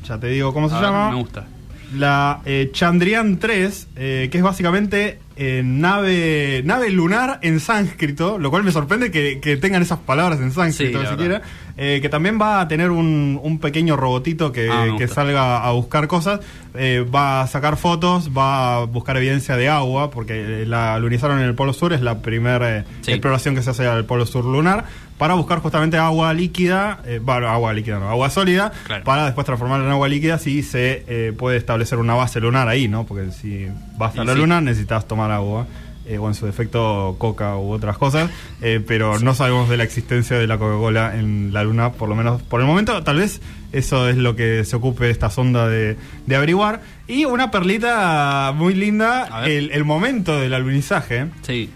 ya 0.06 0.18
te 0.18 0.28
digo 0.28 0.54
cómo 0.54 0.68
se 0.70 0.76
llama, 0.76 1.10
Me 1.10 1.16
gusta. 1.16 1.44
La 1.94 2.40
eh, 2.44 2.70
Chandrayaan 2.72 3.38
3, 3.38 3.88
eh, 3.96 4.28
que 4.30 4.38
es 4.38 4.44
básicamente 4.44 5.18
eh, 5.36 5.62
nave 5.64 6.62
nave 6.64 6.90
lunar 6.90 7.38
en 7.42 7.60
sánscrito, 7.60 8.38
lo 8.38 8.50
cual 8.50 8.64
me 8.64 8.72
sorprende 8.72 9.10
que, 9.10 9.38
que 9.40 9.56
tengan 9.56 9.82
esas 9.82 9.98
palabras 10.00 10.40
en 10.40 10.50
sánscrito 10.52 11.00
Sí, 11.00 11.06
siquiera, 11.06 11.42
eh, 11.76 12.00
que 12.02 12.08
también 12.08 12.38
va 12.40 12.60
a 12.60 12.66
tener 12.68 12.90
un, 12.90 13.38
un 13.42 13.58
pequeño 13.60 13.96
robotito 13.96 14.50
que, 14.52 14.68
Ah, 14.70 14.86
que 14.98 15.06
salga 15.08 15.64
a 15.64 15.70
buscar 15.72 16.08
cosas, 16.08 16.40
eh, 16.74 17.06
va 17.14 17.42
a 17.42 17.46
sacar 17.46 17.76
fotos, 17.76 18.30
va 18.36 18.76
a 18.78 18.84
buscar 18.84 19.16
evidencia 19.16 19.56
de 19.56 19.68
agua, 19.68 20.10
porque 20.10 20.64
la 20.66 20.94
alunizaron 20.94 21.38
en 21.38 21.44
el 21.44 21.54
Polo 21.54 21.72
Sur, 21.72 21.92
es 21.92 22.00
la 22.02 22.18
primera 22.18 22.84
Sí. 23.02 23.12
exploración 23.12 23.54
que 23.54 23.62
se 23.62 23.70
hace 23.70 23.86
al 23.86 24.04
Polo 24.06 24.26
Sur 24.26 24.44
lunar, 24.44 24.84
para 25.18 25.34
buscar 25.34 25.58
justamente 25.60 25.96
agua 25.98 26.32
líquida, 26.32 27.00
eh, 27.04 27.20
bueno, 27.22 27.48
agua 27.48 27.72
líquida, 27.72 27.98
no, 27.98 28.08
agua 28.08 28.30
sólida, 28.30 28.72
Claro. 28.86 29.04
para 29.04 29.24
después 29.26 29.44
transformarla 29.44 29.84
en 29.86 29.92
agua 29.92 30.08
líquida 30.08 30.38
si 30.38 30.62
se 30.62 31.04
eh, 31.08 31.32
puede 31.36 31.56
establecer 31.58 31.98
una 31.98 32.14
base 32.14 32.40
lunar 32.40 32.68
ahí, 32.68 32.88
¿no? 32.88 33.04
Porque 33.04 33.30
si 33.32 33.66
vas 33.98 34.16
a 34.16 34.22
Y 34.22 34.26
la 34.26 34.32
sí. 34.34 34.38
luna 34.38 34.60
necesitas 34.60 35.06
tomar 35.06 35.30
agua. 35.30 35.66
eh, 36.10 36.16
o 36.16 36.26
en 36.26 36.32
su 36.34 36.46
defecto 36.46 37.16
coca 37.18 37.58
u 37.58 37.70
otras 37.70 37.98
cosas, 37.98 38.30
eh, 38.62 38.82
pero 38.86 39.18
no 39.18 39.34
sabemos 39.34 39.68
de 39.68 39.76
la 39.76 39.84
existencia 39.84 40.38
de 40.38 40.46
la 40.46 40.56
Coca-Cola 40.56 41.14
en 41.18 41.50
la 41.52 41.62
Luna, 41.64 41.92
por 41.92 42.08
lo 42.08 42.14
menos 42.14 42.40
por 42.40 42.62
el 42.62 42.66
momento. 42.66 43.02
Tal 43.02 43.18
vez 43.18 43.42
eso 43.72 44.08
es 44.08 44.16
lo 44.16 44.34
que 44.34 44.64
se 44.64 44.74
ocupe 44.74 45.10
esta 45.10 45.28
sonda 45.28 45.68
de, 45.68 45.98
de 46.24 46.34
averiguar. 46.36 46.80
Y 47.08 47.26
una 47.26 47.50
perlita 47.50 48.52
muy 48.56 48.72
linda, 48.74 49.42
el, 49.44 49.70
el 49.70 49.84
momento 49.84 50.40
del 50.40 50.54
alunizaje. 50.54 51.26
Sí. 51.42 51.68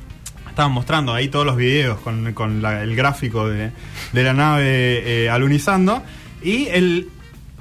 Estaban 0.52 0.72
mostrando 0.72 1.14
ahí 1.14 1.28
todos 1.28 1.46
los 1.46 1.56
videos 1.56 1.98
con, 2.00 2.34
con 2.34 2.60
la- 2.60 2.82
el 2.82 2.94
gráfico 2.94 3.48
de, 3.48 3.70
de 4.12 4.22
la 4.22 4.34
nave 4.34 5.24
eh, 5.24 5.30
alunizando. 5.30 6.02
Y 6.42 6.66
el 6.66 7.08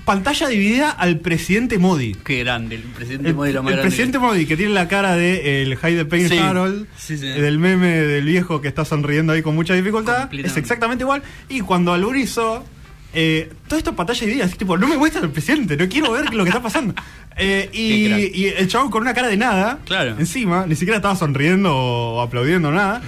pantalla 0.04 0.48
dividida 0.50 0.90
al 0.90 1.20
presidente 1.20 1.78
Modi. 1.78 2.16
Qué 2.16 2.40
grande, 2.40 2.76
el 2.76 2.82
presidente 2.82 3.30
El, 3.30 3.36
Modi 3.36 3.54
lo 3.54 3.64
más 3.64 3.72
el 3.72 3.78
grande 3.78 3.90
presidente 3.90 4.18
que- 4.18 4.26
Modi, 4.26 4.46
que 4.46 4.58
tiene 4.58 4.74
la 4.74 4.88
cara 4.90 5.16
de 5.16 5.62
el 5.62 5.78
Hyde 5.78 6.04
Payne 6.06 6.28
Sí, 6.30 6.38
Harold, 6.38 6.88
sí, 6.98 7.18
sí. 7.18 7.28
del 7.28 7.60
meme 7.60 7.88
del 7.88 8.26
viejo 8.26 8.60
que 8.62 8.68
está 8.68 8.84
sonriendo 8.84 9.32
ahí 9.32 9.42
con 9.42 9.56
mucha 9.56 9.74
dificultad, 9.74 10.28
es 10.34 10.58
exactamente 10.58 11.04
igual. 11.04 11.22
Y 11.50 11.62
cuando 11.62 11.94
alunizó, 11.94 12.66
eh, 13.14 13.52
todo 13.68 13.78
esto 13.78 13.96
pantalla 13.96 14.20
dividida, 14.22 14.46
así 14.46 14.56
tipo, 14.58 14.78
no 14.78 14.88
me 14.88 14.98
muestra 14.98 15.22
al 15.22 15.30
presidente, 15.32 15.76
no 15.78 15.88
quiero 15.90 16.12
ver 16.12 16.34
lo 16.34 16.44
que 16.44 16.50
está 16.50 16.62
pasando. 16.62 16.94
Eh, 17.38 17.70
y, 17.74 18.46
el 18.48 18.68
chabón 18.68 18.90
con 18.92 19.02
una 19.02 19.14
cara 19.14 19.28
de 19.28 19.38
nada, 19.38 19.80
Claro. 19.86 20.16
encima, 20.20 20.66
ni 20.68 20.76
siquiera 20.76 20.98
estaba 20.98 21.16
sonriendo 21.16 21.76
o 21.76 22.22
aplaudiendo 22.22 22.72
nada. 22.72 23.02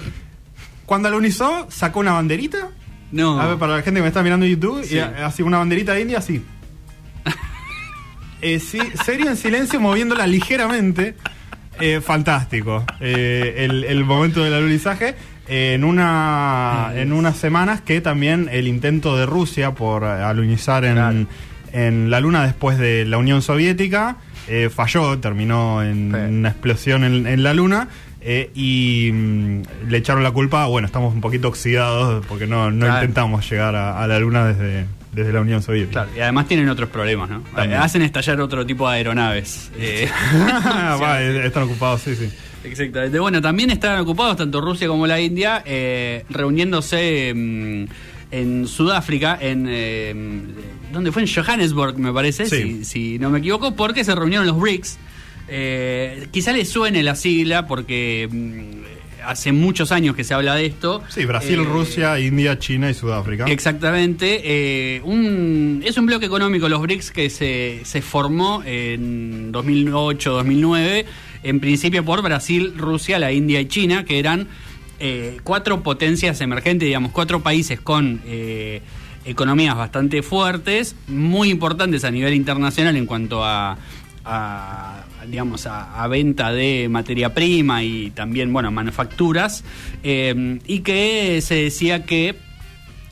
Cuando 0.85 1.07
alunizó, 1.07 1.67
sacó 1.69 2.01
una 2.01 2.13
banderita. 2.13 2.69
No. 3.11 3.39
A 3.39 3.47
ver, 3.47 3.57
para 3.57 3.77
la 3.77 3.81
gente 3.83 3.99
que 3.99 4.01
me 4.01 4.07
está 4.07 4.23
mirando 4.23 4.45
en 4.45 4.51
YouTube, 4.53 4.83
Sí. 4.83 4.95
y 4.95 4.99
así 4.99 5.43
una 5.43 5.57
banderita 5.59 5.93
de 5.93 6.01
India, 6.01 6.17
así. 6.17 6.41
Eh, 8.41 8.59
sí, 8.59 8.79
serio 9.05 9.29
en 9.29 9.37
silencio, 9.37 9.79
moviéndola 9.79 10.27
ligeramente. 10.27 11.15
Eh, 11.79 12.01
fantástico. 12.01 12.85
Eh, 12.99 13.55
el, 13.59 13.83
el 13.85 14.03
momento 14.03 14.43
del 14.43 14.53
alunizaje. 14.53 15.15
Eh, 15.47 15.73
en 15.75 15.83
una 15.83 16.91
en 16.95 17.11
unas 17.13 17.37
semanas 17.37 17.81
que 17.81 18.01
también 18.01 18.49
el 18.51 18.67
intento 18.67 19.17
de 19.17 19.25
Rusia 19.25 19.71
por 19.75 20.03
alunizar 20.05 20.85
en, 20.85 20.93
Claro. 20.95 21.25
en 21.73 22.09
la 22.09 22.19
Luna 22.19 22.43
después 22.45 22.77
de 22.77 23.05
la 23.05 23.17
Unión 23.17 23.41
Soviética 23.41 24.17
eh, 24.47 24.69
falló, 24.73 25.17
terminó 25.19 25.81
en 25.83 26.11
Sí. 26.11 26.17
una 26.37 26.49
explosión 26.49 27.03
en, 27.03 27.27
en 27.27 27.43
la 27.43 27.53
Luna. 27.53 27.87
eh, 28.25 28.51
y 28.55 29.09
mm, 29.13 29.61
le 29.89 29.97
echaron 29.97 30.23
la 30.23 30.31
culpa, 30.31 30.65
bueno, 30.67 30.85
estamos 30.85 31.13
un 31.13 31.19
poquito 31.19 31.49
oxidados 31.49 32.25
porque 32.27 32.47
no, 32.47 32.71
no 32.71 32.85
Claro. 32.85 33.01
intentamos 33.01 33.49
llegar 33.49 33.75
a, 33.75 34.01
a 34.01 34.07
la 34.07 34.17
Luna 34.19 34.45
desde, 34.45 34.85
desde 35.13 35.31
la 35.33 35.41
Unión 35.41 35.61
Soviética. 35.61 36.03
Claro, 36.03 36.17
y 36.17 36.21
además 36.21 36.47
tienen 36.47 36.69
otros 36.69 36.89
problemas, 36.89 37.29
¿no? 37.29 37.41
También. 37.55 37.79
Hacen 37.81 38.01
estallar 38.01 38.41
otro 38.41 38.65
tipo 38.65 38.89
de 38.89 38.95
aeronaves. 38.97 39.71
Eh, 39.77 40.09
Va, 41.01 41.21
eh, 41.21 41.45
están 41.45 41.63
ocupados, 41.63 42.01
sí, 42.01 42.15
sí. 42.15 42.29
Exactamente. 42.63 43.19
Bueno, 43.19 43.41
también 43.41 43.71
están 43.71 43.99
ocupados 43.99 44.37
tanto 44.37 44.61
Rusia 44.61 44.87
como 44.87 45.05
la 45.05 45.19
India 45.19 45.61
eh, 45.65 46.23
reuniéndose 46.29 47.33
mm, 47.35 47.83
en 48.31 48.67
Sudáfrica, 48.67 49.37
en 49.39 49.65
eh, 49.69 50.15
¿dónde 50.91 51.11
fue? 51.11 51.23
En 51.23 51.27
Johannesburg, 51.27 51.97
me 51.99 52.11
parece, 52.13 52.45
Sí. 52.45 52.83
si, 52.83 52.85
si 52.85 53.19
no 53.19 53.29
me 53.29 53.39
equivoco, 53.39 53.75
porque 53.75 54.03
se 54.03 54.15
reunieron 54.15 54.47
los 54.47 54.59
BRICS. 54.59 54.97
Eh, 55.49 56.27
quizá 56.31 56.53
les 56.53 56.69
suene 56.69 57.03
la 57.03 57.15
sigla 57.15 57.67
porque 57.67 58.29
mm, 58.31 59.02
hace 59.25 59.51
muchos 59.51 59.91
años 59.91 60.15
que 60.15 60.23
se 60.23 60.33
habla 60.33 60.55
de 60.55 60.65
esto. 60.65 61.03
Sí, 61.09 61.25
Brasil, 61.25 61.59
Eh, 61.59 61.63
Rusia, 61.63 62.19
India, 62.19 62.59
China 62.59 62.89
y 62.89 62.93
Sudáfrica. 62.93 63.45
Exactamente. 63.45 64.41
eh, 64.43 65.01
un, 65.03 65.81
es 65.85 65.97
un 65.97 66.05
bloque 66.05 66.25
económico, 66.25 66.69
los 66.69 66.81
BRICS, 66.81 67.11
que 67.11 67.29
se, 67.29 67.81
se 67.83 68.01
formó 68.01 68.63
en 68.65 69.51
2008-2009, 69.51 71.05
en 71.43 71.59
principio 71.59 72.03
por 72.05 72.21
Brasil, 72.21 72.73
Rusia, 72.77 73.19
la 73.19 73.31
India 73.31 73.59
y 73.61 73.67
China, 73.67 74.05
que 74.05 74.19
eran 74.19 74.47
eh, 74.99 75.37
cuatro 75.43 75.83
potencias 75.83 76.39
emergentes, 76.41 76.87
digamos, 76.87 77.11
cuatro 77.11 77.41
países 77.41 77.79
con 77.79 78.21
economías 79.25 79.75
bastante 79.75 80.21
fuertes, 80.21 80.95
muy 81.07 81.49
importantes 81.49 82.03
a 82.03 82.11
nivel 82.11 82.33
internacional 82.33 82.95
en 82.97 83.05
cuanto 83.05 83.43
a... 83.43 83.77
a, 84.25 85.03
digamos 85.27 85.65
a, 85.67 86.03
a 86.03 86.07
venta 86.07 86.51
de 86.51 86.87
materia 86.89 87.33
prima 87.33 87.83
y 87.83 88.11
también 88.11 88.51
bueno 88.53 88.71
manufacturas 88.71 89.63
eh, 90.03 90.59
y 90.67 90.79
que 90.79 91.39
se 91.41 91.55
decía 91.55 92.03
que 92.05 92.35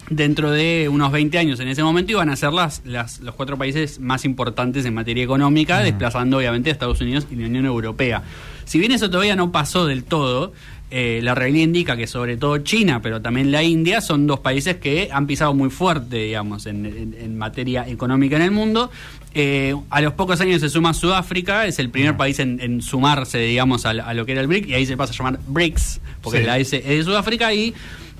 dentro 0.09 0.51
de 0.51 0.89
unos 0.91 1.11
20 1.11 1.37
años 1.37 1.59
en 1.61 1.69
ese 1.69 1.83
momento 1.83 2.11
iban 2.11 2.29
a 2.29 2.35
ser 2.35 2.51
las, 2.51 2.81
las- 2.85 3.21
los 3.21 3.33
cuatro 3.35 3.57
países 3.57 3.99
más 3.99 4.25
importantes 4.25 4.85
en 4.85 4.93
materia 4.93 5.23
económica, 5.23 5.79
desplazando 5.79 6.37
obviamente 6.37 6.69
a 6.69 6.73
Estados 6.73 6.99
Unidos 6.99 7.27
y 7.31 7.35
la 7.35 7.45
Unión 7.47 7.65
Europea. 7.65 8.21
Si 8.65 8.77
bien 8.77 8.91
eso 8.91 9.09
todavía 9.09 9.35
no 9.37 9.51
pasó 9.53 9.85
del 9.85 10.03
todo, 10.03 10.51
eh, 10.91 11.21
la 11.23 11.33
realidad 11.33 11.63
indica 11.63 11.95
que 11.97 12.05
sobre 12.05 12.35
todo 12.37 12.57
China, 12.59 13.01
pero 13.01 13.21
también 13.21 13.51
la 13.51 13.63
India, 13.63 14.01
son 14.01 14.27
dos 14.27 14.41
países 14.41 14.75
que 14.75 15.09
han 15.11 15.25
pisado 15.25 15.53
muy 15.53 15.69
fuerte, 15.69 16.17
digamos, 16.17 16.65
en, 16.65 16.85
en- 16.85 17.15
en 17.19 17.37
materia 17.37 17.87
económica 17.87 18.35
en 18.35 18.41
el 18.41 18.51
mundo. 18.51 18.91
Eh, 19.33 19.73
a 19.89 20.01
los 20.01 20.13
pocos 20.13 20.41
años 20.41 20.59
se 20.59 20.67
suma 20.69 20.93
Sudáfrica, 20.93 21.65
es 21.65 21.79
el 21.79 21.89
primer 21.89 22.17
país 22.17 22.39
en, 22.39 22.59
en 22.59 22.81
sumarse, 22.81 23.37
digamos, 23.37 23.85
a 23.85 24.13
lo 24.13 24.25
que 24.25 24.33
era 24.33 24.41
el 24.41 24.47
BRIC, 24.47 24.67
y 24.67 24.73
ahí 24.73 24.85
se 24.85 24.97
pasa 24.97 25.13
a 25.13 25.15
llamar 25.17 25.39
BRICS, 25.47 26.01
porque 26.21 26.39
Sí. 26.39 26.45
la 26.45 26.59
S 26.59 26.75
es 26.77 26.85
de 26.85 27.03
Sudáfrica, 27.03 27.53
y 27.53 27.73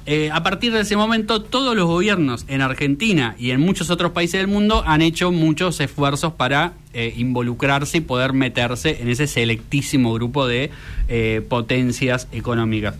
eh, 0.05 0.31
a 0.31 0.41
partir 0.41 0.74
de 0.74 0.81
ese 0.81 0.96
momento, 0.96 1.41
todos 1.41 1.75
los 1.75 1.86
gobiernos 1.86 2.46
en 2.48 2.62
Argentina 2.62 3.36
y 3.38 3.51
en 3.51 3.62
muchos 3.62 3.89
otros 3.89 4.12
países 4.12 4.39
del 4.39 4.48
mundo 4.48 4.84
han 4.86 5.01
hecho 5.01 5.31
muchos 5.31 5.79
esfuerzos 5.79 6.34
para 6.34 6.74
eh, 6.93 7.13
involucrarse 7.17 8.00
y 8.00 8.01
poder 8.01 8.34
meterse 8.34 9.01
en 9.01 9.10
ese 9.10 9.27
selectísimo 9.27 10.13
grupo 10.13 10.48
de 10.48 10.72
eh, 11.08 11.46
potencias 11.48 12.27
económicas. 12.31 12.96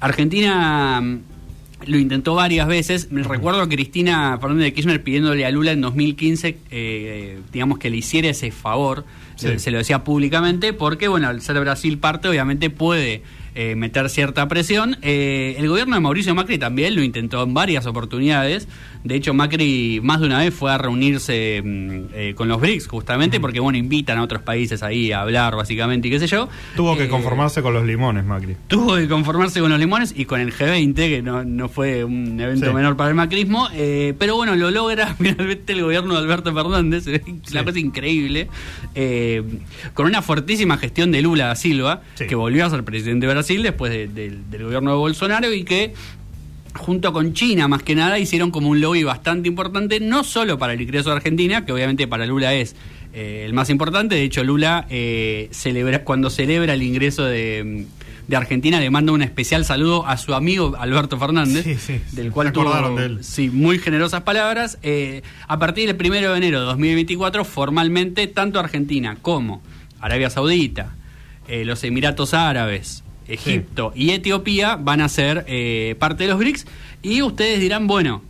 Argentina 0.00 1.00
mm, 1.00 1.18
lo 1.86 1.98
intentó 1.98 2.34
varias 2.34 2.68
veces. 2.68 3.10
Me 3.10 3.22
recuerdo 3.24 3.60
a 3.60 3.68
Cristina 3.68 4.38
Fernández 4.40 4.64
de 4.64 4.72
Kirchner 4.74 5.02
pidiéndole 5.02 5.44
a 5.44 5.50
Lula 5.50 5.72
en 5.72 5.80
2015, 5.80 6.56
eh, 6.70 7.40
digamos, 7.52 7.78
que 7.78 7.90
le 7.90 7.96
hiciera 7.96 8.28
ese 8.28 8.52
favor. 8.52 9.04
Sí. 9.36 9.48
Se, 9.48 9.58
se 9.58 9.70
lo 9.72 9.78
decía 9.78 10.04
públicamente, 10.04 10.72
porque, 10.72 11.08
bueno, 11.08 11.28
al 11.28 11.42
ser 11.42 11.58
Brasil 11.58 11.98
parte, 11.98 12.28
obviamente 12.28 12.70
puede 12.70 13.22
eh, 13.54 13.74
meter 13.76 14.08
cierta 14.10 14.48
presión. 14.48 14.96
Eh, 15.02 15.54
el 15.58 15.68
gobierno 15.68 15.94
de 15.94 16.00
Mauricio 16.00 16.34
Macri 16.34 16.58
también 16.58 16.94
lo 16.96 17.02
intentó 17.02 17.42
en 17.42 17.54
varias 17.54 17.86
oportunidades. 17.86 18.66
De 19.04 19.14
hecho, 19.14 19.34
Macri 19.34 20.00
más 20.02 20.20
de 20.20 20.26
una 20.26 20.38
vez 20.38 20.52
fue 20.54 20.72
a 20.72 20.78
reunirse 20.78 21.62
mm, 21.64 22.00
eh, 22.14 22.34
con 22.36 22.48
los 22.48 22.60
BRICS, 22.60 22.88
justamente, 22.88 23.38
porque, 23.38 23.60
bueno, 23.60 23.76
invitan 23.78 24.18
a 24.18 24.22
otros 24.22 24.42
países 24.42 24.82
ahí 24.82 25.12
a 25.12 25.20
hablar, 25.20 25.54
básicamente, 25.56 26.08
y 26.08 26.10
qué 26.10 26.18
sé 26.18 26.26
yo. 26.26 26.48
Tuvo 26.74 26.96
que 26.96 27.08
conformarse 27.08 27.60
con 27.62 27.74
los 27.74 27.84
limones, 27.86 28.24
Macri. 28.24 28.56
tuvo 28.66 28.96
que 28.96 29.06
conformarse 29.08 29.60
con 29.60 29.70
los 29.70 29.78
limones 29.78 30.14
y 30.16 30.24
con 30.24 30.40
el 30.40 30.52
G20, 30.52 30.94
que 30.94 31.22
no, 31.22 31.44
no 31.44 31.68
fue 31.68 32.02
un 32.04 32.40
evento 32.40 32.66
Sí. 32.68 32.72
menor 32.74 32.96
para 32.96 33.10
el 33.10 33.14
macrismo, 33.14 33.68
pero 34.18 34.36
bueno, 34.36 34.56
lo 34.56 34.70
logra 34.70 35.14
finalmente 35.18 35.74
el 35.74 35.82
gobierno 35.82 36.14
de 36.14 36.20
Alberto 36.20 36.52
Fernández, 36.54 37.04
Sí. 37.04 37.58
cosa 37.64 37.78
increíble, 37.78 38.48
con 39.94 40.06
una 40.06 40.22
fuertísima 40.22 40.76
gestión 40.78 41.12
de 41.12 41.22
Lula 41.22 41.46
da 41.48 41.56
Silva, 41.56 42.02
Sí. 42.14 42.26
que 42.26 42.34
volvió 42.34 42.64
a 42.64 42.70
ser 42.70 42.84
presidente 42.84 43.26
de 43.26 43.32
Brasil 43.32 43.43
después 43.62 43.92
de- 43.92 44.08
del- 44.08 44.50
del 44.50 44.62
gobierno 44.64 44.90
de 44.92 44.96
Bolsonaro 44.96 45.52
y 45.52 45.64
que 45.64 45.94
junto 46.74 47.12
con 47.12 47.34
China 47.34 47.68
más 47.68 47.82
que 47.82 47.94
nada 47.94 48.18
hicieron 48.18 48.50
como 48.50 48.68
un 48.68 48.80
lobby 48.80 49.04
bastante 49.04 49.48
importante, 49.48 50.00
no 50.00 50.24
solo 50.24 50.58
para 50.58 50.72
el 50.72 50.80
ingreso 50.80 51.10
de 51.10 51.16
Argentina, 51.16 51.64
que 51.64 51.72
obviamente 51.72 52.08
para 52.08 52.26
Lula 52.26 52.52
es 52.54 52.74
eh, 53.12 53.44
el 53.46 53.52
más 53.52 53.70
importante, 53.70 54.16
de 54.16 54.22
hecho 54.24 54.42
Lula 54.42 54.86
eh, 54.90 55.48
celebra, 55.52 56.02
cuando 56.02 56.30
celebra 56.30 56.74
el 56.74 56.82
ingreso 56.82 57.24
de, 57.24 57.86
de 58.26 58.36
Argentina 58.36 58.80
le 58.80 58.90
manda 58.90 59.12
un 59.12 59.22
especial 59.22 59.64
saludo 59.64 60.04
a 60.04 60.16
su 60.16 60.34
amigo 60.34 60.74
Alberto 60.76 61.16
Fernández, 61.16 61.62
Sí, 61.64 61.76
sí, 61.76 62.00
del 62.10 62.32
cual 62.32 62.50
tuvo 62.50 62.96
de 62.98 63.06
él. 63.06 63.18
sí, 63.22 63.50
muy 63.50 63.78
generosas 63.78 64.22
palabras. 64.22 64.78
Eh, 64.82 65.22
a 65.46 65.60
partir 65.60 65.86
del 65.94 66.10
1 66.10 66.32
de 66.32 66.36
enero 66.38 66.58
de 66.58 66.66
2024, 66.66 67.44
formalmente, 67.44 68.26
tanto 68.26 68.58
Argentina 68.58 69.16
como 69.22 69.62
Arabia 70.00 70.28
Saudita, 70.28 70.96
eh, 71.46 71.64
los 71.64 71.84
Emiratos 71.84 72.34
Árabes, 72.34 73.04
Egipto 73.28 73.92
y 73.94 74.10
Etiopía 74.10 74.76
van 74.76 75.00
a 75.00 75.08
ser 75.08 75.44
eh, 75.48 75.96
parte 75.98 76.24
de 76.24 76.30
los 76.30 76.38
BRICS. 76.38 76.66
Y 77.02 77.22
ustedes 77.22 77.60
dirán, 77.60 77.86
bueno, 77.86 78.22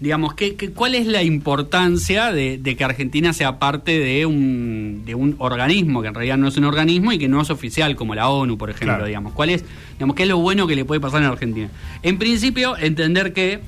digamos, 0.00 0.34
¿qué, 0.34 0.54
qué, 0.54 0.70
cuál 0.70 0.94
es 0.94 1.06
la 1.06 1.22
importancia 1.22 2.30
de, 2.32 2.58
de 2.58 2.76
que 2.76 2.84
Argentina 2.84 3.32
sea 3.32 3.58
parte 3.58 3.98
de 3.98 4.26
un, 4.26 5.02
de 5.04 5.14
un 5.14 5.34
organismo, 5.38 6.02
que 6.02 6.08
en 6.08 6.14
realidad 6.14 6.36
no 6.38 6.48
es 6.48 6.56
un 6.56 6.64
organismo 6.64 7.12
y 7.12 7.18
que 7.18 7.28
no 7.28 7.40
es 7.40 7.50
oficial, 7.50 7.96
como 7.96 8.14
la 8.14 8.28
ONU, 8.28 8.56
por 8.56 8.70
ejemplo, 8.70 8.94
Claro. 8.94 9.06
digamos? 9.06 9.32
¿Cuál 9.32 9.50
es, 9.50 9.64
digamos, 9.94 10.14
qué 10.16 10.22
es 10.22 10.28
lo 10.28 10.38
bueno 10.38 10.66
que 10.66 10.76
le 10.76 10.84
puede 10.84 11.00
pasar 11.00 11.22
en 11.22 11.28
Argentina? 11.28 11.68
En 12.02 12.18
principio, 12.18 12.76
entender 12.78 13.32
que 13.32 13.60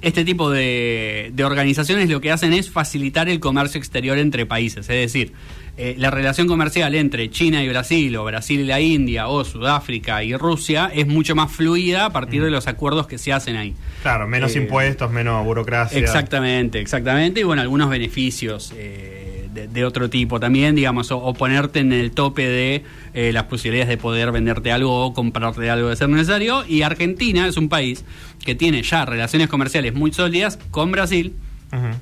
este 0.00 0.24
tipo 0.24 0.50
de, 0.50 1.30
de 1.34 1.44
organizaciones 1.44 2.08
lo 2.10 2.20
que 2.20 2.30
hacen 2.30 2.52
es 2.52 2.70
facilitar 2.70 3.28
el 3.28 3.40
comercio 3.40 3.78
exterior 3.78 4.18
entre 4.18 4.46
países, 4.46 4.88
es 4.88 4.96
decir, 4.96 5.32
eh, 5.76 5.96
la 5.98 6.10
relación 6.12 6.46
comercial 6.46 6.94
entre 6.94 7.28
China 7.30 7.64
y 7.64 7.68
Brasil, 7.68 8.14
o 8.16 8.24
Brasil 8.24 8.60
y 8.60 8.64
la 8.64 8.80
India, 8.80 9.26
o 9.26 9.44
Sudáfrica 9.44 10.22
y 10.22 10.36
Rusia, 10.36 10.88
es 10.94 11.06
mucho 11.08 11.34
más 11.34 11.50
fluida 11.50 12.04
a 12.04 12.10
partir 12.10 12.44
de 12.44 12.50
los 12.50 12.68
acuerdos 12.68 13.08
que 13.08 13.18
se 13.18 13.32
hacen 13.32 13.56
ahí. 13.56 13.74
Claro, 14.02 14.28
menos 14.28 14.54
Eh, 14.54 14.60
impuestos, 14.60 15.10
menos 15.10 15.44
burocracia. 15.44 15.98
Exactamente, 15.98 16.78
exactamente. 16.78 17.40
Y 17.40 17.42
bueno, 17.42 17.60
algunos 17.62 17.90
beneficios 17.90 18.72
eh, 18.76 19.13
de, 19.54 19.68
de 19.68 19.84
otro 19.84 20.10
tipo 20.10 20.40
también, 20.40 20.74
digamos, 20.74 21.10
o, 21.12 21.18
o 21.18 21.32
ponerte 21.34 21.78
en 21.80 21.92
el 21.92 22.10
tope 22.10 22.46
de 22.46 22.82
eh, 23.14 23.32
las 23.32 23.44
posibilidades 23.44 23.88
de 23.88 23.96
poder 23.96 24.32
venderte 24.32 24.72
algo 24.72 25.04
o 25.06 25.14
comprarte 25.14 25.70
algo 25.70 25.88
de 25.88 25.96
ser 25.96 26.08
necesario. 26.08 26.64
Y 26.68 26.82
Argentina 26.82 27.46
es 27.46 27.56
un 27.56 27.68
país 27.68 28.04
que 28.44 28.54
tiene 28.54 28.82
ya 28.82 29.04
relaciones 29.04 29.48
comerciales 29.48 29.94
muy 29.94 30.12
sólidas 30.12 30.58
con 30.70 30.90
Brasil, 30.92 31.34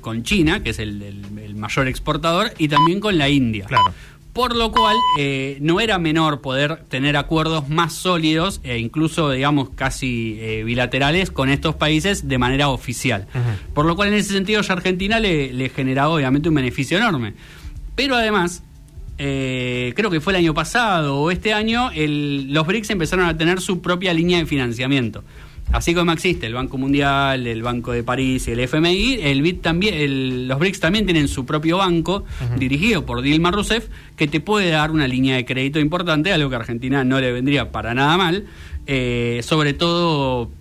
con 0.01 0.21
China, 0.21 0.61
que 0.61 0.69
es 0.69 0.77
el, 0.79 1.01
el- 1.01 1.39
el 1.39 1.55
mayor 1.55 1.87
exportador, 1.87 2.51
y 2.59 2.67
también 2.67 2.99
con 2.99 3.17
la 3.17 3.29
India. 3.29 3.65
Claro. 3.65 3.85
Por 4.33 4.55
lo 4.55 4.71
cual, 4.71 4.95
eh, 5.19 5.57
no 5.61 5.79
era 5.79 5.99
menor 5.99 6.41
poder 6.41 6.77
tener 6.89 7.17
acuerdos 7.17 7.69
más 7.69 7.93
sólidos 7.93 8.61
e 8.63 8.79
incluso, 8.79 9.29
digamos, 9.29 9.69
casi 9.75 10.37
eh, 10.39 10.63
bilaterales 10.63 11.29
con 11.29 11.49
estos 11.49 11.75
países 11.75 12.27
de 12.27 12.37
manera 12.39 12.69
oficial. 12.69 13.27
Por 13.75 13.85
lo 13.85 13.95
cual, 13.95 14.07
en 14.07 14.15
ese 14.15 14.33
sentido, 14.33 14.61
ya 14.61 14.73
Argentina 14.73 15.19
le, 15.19 15.53
le 15.53 15.69
generaba 15.69 16.09
obviamente 16.15 16.49
un 16.49 16.55
beneficio 16.55 16.97
enorme. 16.97 17.35
Pero 17.95 18.15
además, 18.15 18.63
eh, 19.19 19.93
creo 19.95 20.09
que 20.09 20.19
fue 20.19 20.33
el 20.33 20.37
año 20.37 20.55
pasado 20.55 21.17
o 21.19 21.29
este 21.29 21.53
año, 21.53 21.91
el- 21.93 22.51
los 22.51 22.65
BRICS 22.65 22.89
empezaron 22.89 23.27
a 23.27 23.37
tener 23.37 23.61
su 23.61 23.81
propia 23.81 24.15
línea 24.15 24.39
de 24.39 24.47
financiamiento. 24.47 25.23
Así 25.71 25.95
como 25.95 26.11
existe 26.11 26.45
el 26.45 26.53
Banco 26.53 26.77
Mundial, 26.77 27.47
el 27.47 27.63
Banco 27.63 27.93
de 27.93 28.03
París 28.03 28.47
y 28.47 28.51
el 28.51 28.59
FMI, 28.59 29.19
el 29.21 29.41
BID 29.41 29.55
también, 29.61 29.95
el- 29.95 30.47
los 30.47 30.59
BRICS 30.59 30.79
también 30.79 31.05
tienen 31.05 31.27
su 31.27 31.45
propio 31.47 31.77
banco, 31.79 32.25
dirigido 32.59 33.05
por 33.07 33.21
Dilma 33.23 33.49
Rousseff, 33.49 33.87
que 34.15 34.27
te 34.27 34.39
puede 34.39 34.69
dar 34.69 34.91
una 34.91 35.07
línea 35.07 35.35
de 35.35 35.45
crédito 35.45 35.79
importante, 35.79 36.31
algo 36.31 36.49
que 36.49 36.55
a 36.57 36.59
Argentina 36.59 37.03
no 37.03 37.19
le 37.19 37.31
vendría 37.31 37.71
para 37.71 37.95
nada 37.95 38.17
mal, 38.17 38.45
eh, 38.85 39.39
sobre 39.43 39.73
todo 39.73 40.51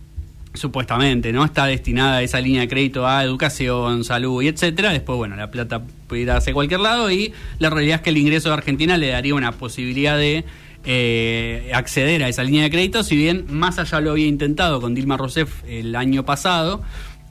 supuestamente, 0.55 1.33
¿no? 1.33 1.45
Está 1.45 1.67
destinada 1.67 2.23
esa 2.23 2.41
línea 2.41 2.61
de 2.63 2.69
crédito 2.69 3.07
a 3.07 3.25
educación, 3.25 4.05
salud 4.05 4.43
y 4.43 4.49
etcétera. 4.49 4.93
Después, 4.93 5.17
bueno, 5.17 5.35
la 5.37 5.51
plata 5.51 5.83
puede 6.07 6.23
ir 6.23 6.31
hacia 6.31 6.53
cualquier 6.53 6.81
lado 6.81 7.11
y 7.11 7.33
la 7.59 7.71
realidad 7.71 7.97
es 7.97 8.03
que 8.03 8.11
el 8.11 8.19
ingreso 8.19 8.49
de 8.51 8.55
Argentina 8.55 8.97
le 8.99 9.09
daría 9.09 9.35
una 9.35 9.53
posibilidad 9.53 10.17
de 10.17 10.45
eh, 10.85 11.71
acceder 11.75 12.23
a 12.25 12.29
esa 12.29 12.43
línea 12.43 12.65
de 12.65 12.71
crédito, 12.71 13.03
si 13.03 13.17
bien 13.17 13.47
más 13.51 13.79
allá 13.79 14.01
lo 14.01 14.13
había 14.13 14.27
intentado 14.27 14.81
con 14.81 14.95
Dilma 14.95 15.17
Rousseff 15.17 15.63
el 15.67 15.95
año 15.95 16.25
pasado, 16.25 16.83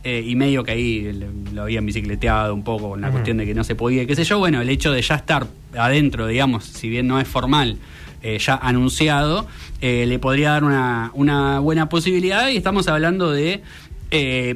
eh, 0.04 0.24
y 0.26 0.36
medio 0.36 0.64
que 0.64 0.72
ahí 0.72 1.12
lo 1.54 1.62
habían 1.62 1.86
bicicleteado 1.86 2.56
un 2.56 2.64
poco 2.64 2.90
con 2.90 3.02
la 3.02 3.12
cuestión 3.12 3.38
de 3.38 3.46
que 3.46 3.54
no 3.54 3.64
se 3.64 3.76
podía, 3.76 4.08
qué 4.08 4.16
sé 4.16 4.24
yo, 4.24 4.40
bueno, 4.40 4.60
el 4.60 4.70
hecho 4.70 4.92
de 4.92 5.00
ya 5.04 5.14
estar 5.14 5.46
adentro, 5.78 6.26
digamos, 6.26 6.66
si 6.66 6.90
bien 6.90 7.08
no 7.08 7.20
es 7.20 7.28
formal, 7.28 7.78
eh, 8.24 8.40
ya 8.40 8.56
anunciado, 8.56 9.46
eh, 9.80 10.06
le 10.08 10.18
podría 10.18 10.52
dar 10.52 10.64
una, 10.64 11.12
una, 11.14 11.60
buena 11.60 11.88
posibilidad 11.88 12.50
y 12.50 12.58
estamos 12.58 12.88
hablando 12.88 13.32
de 13.32 13.62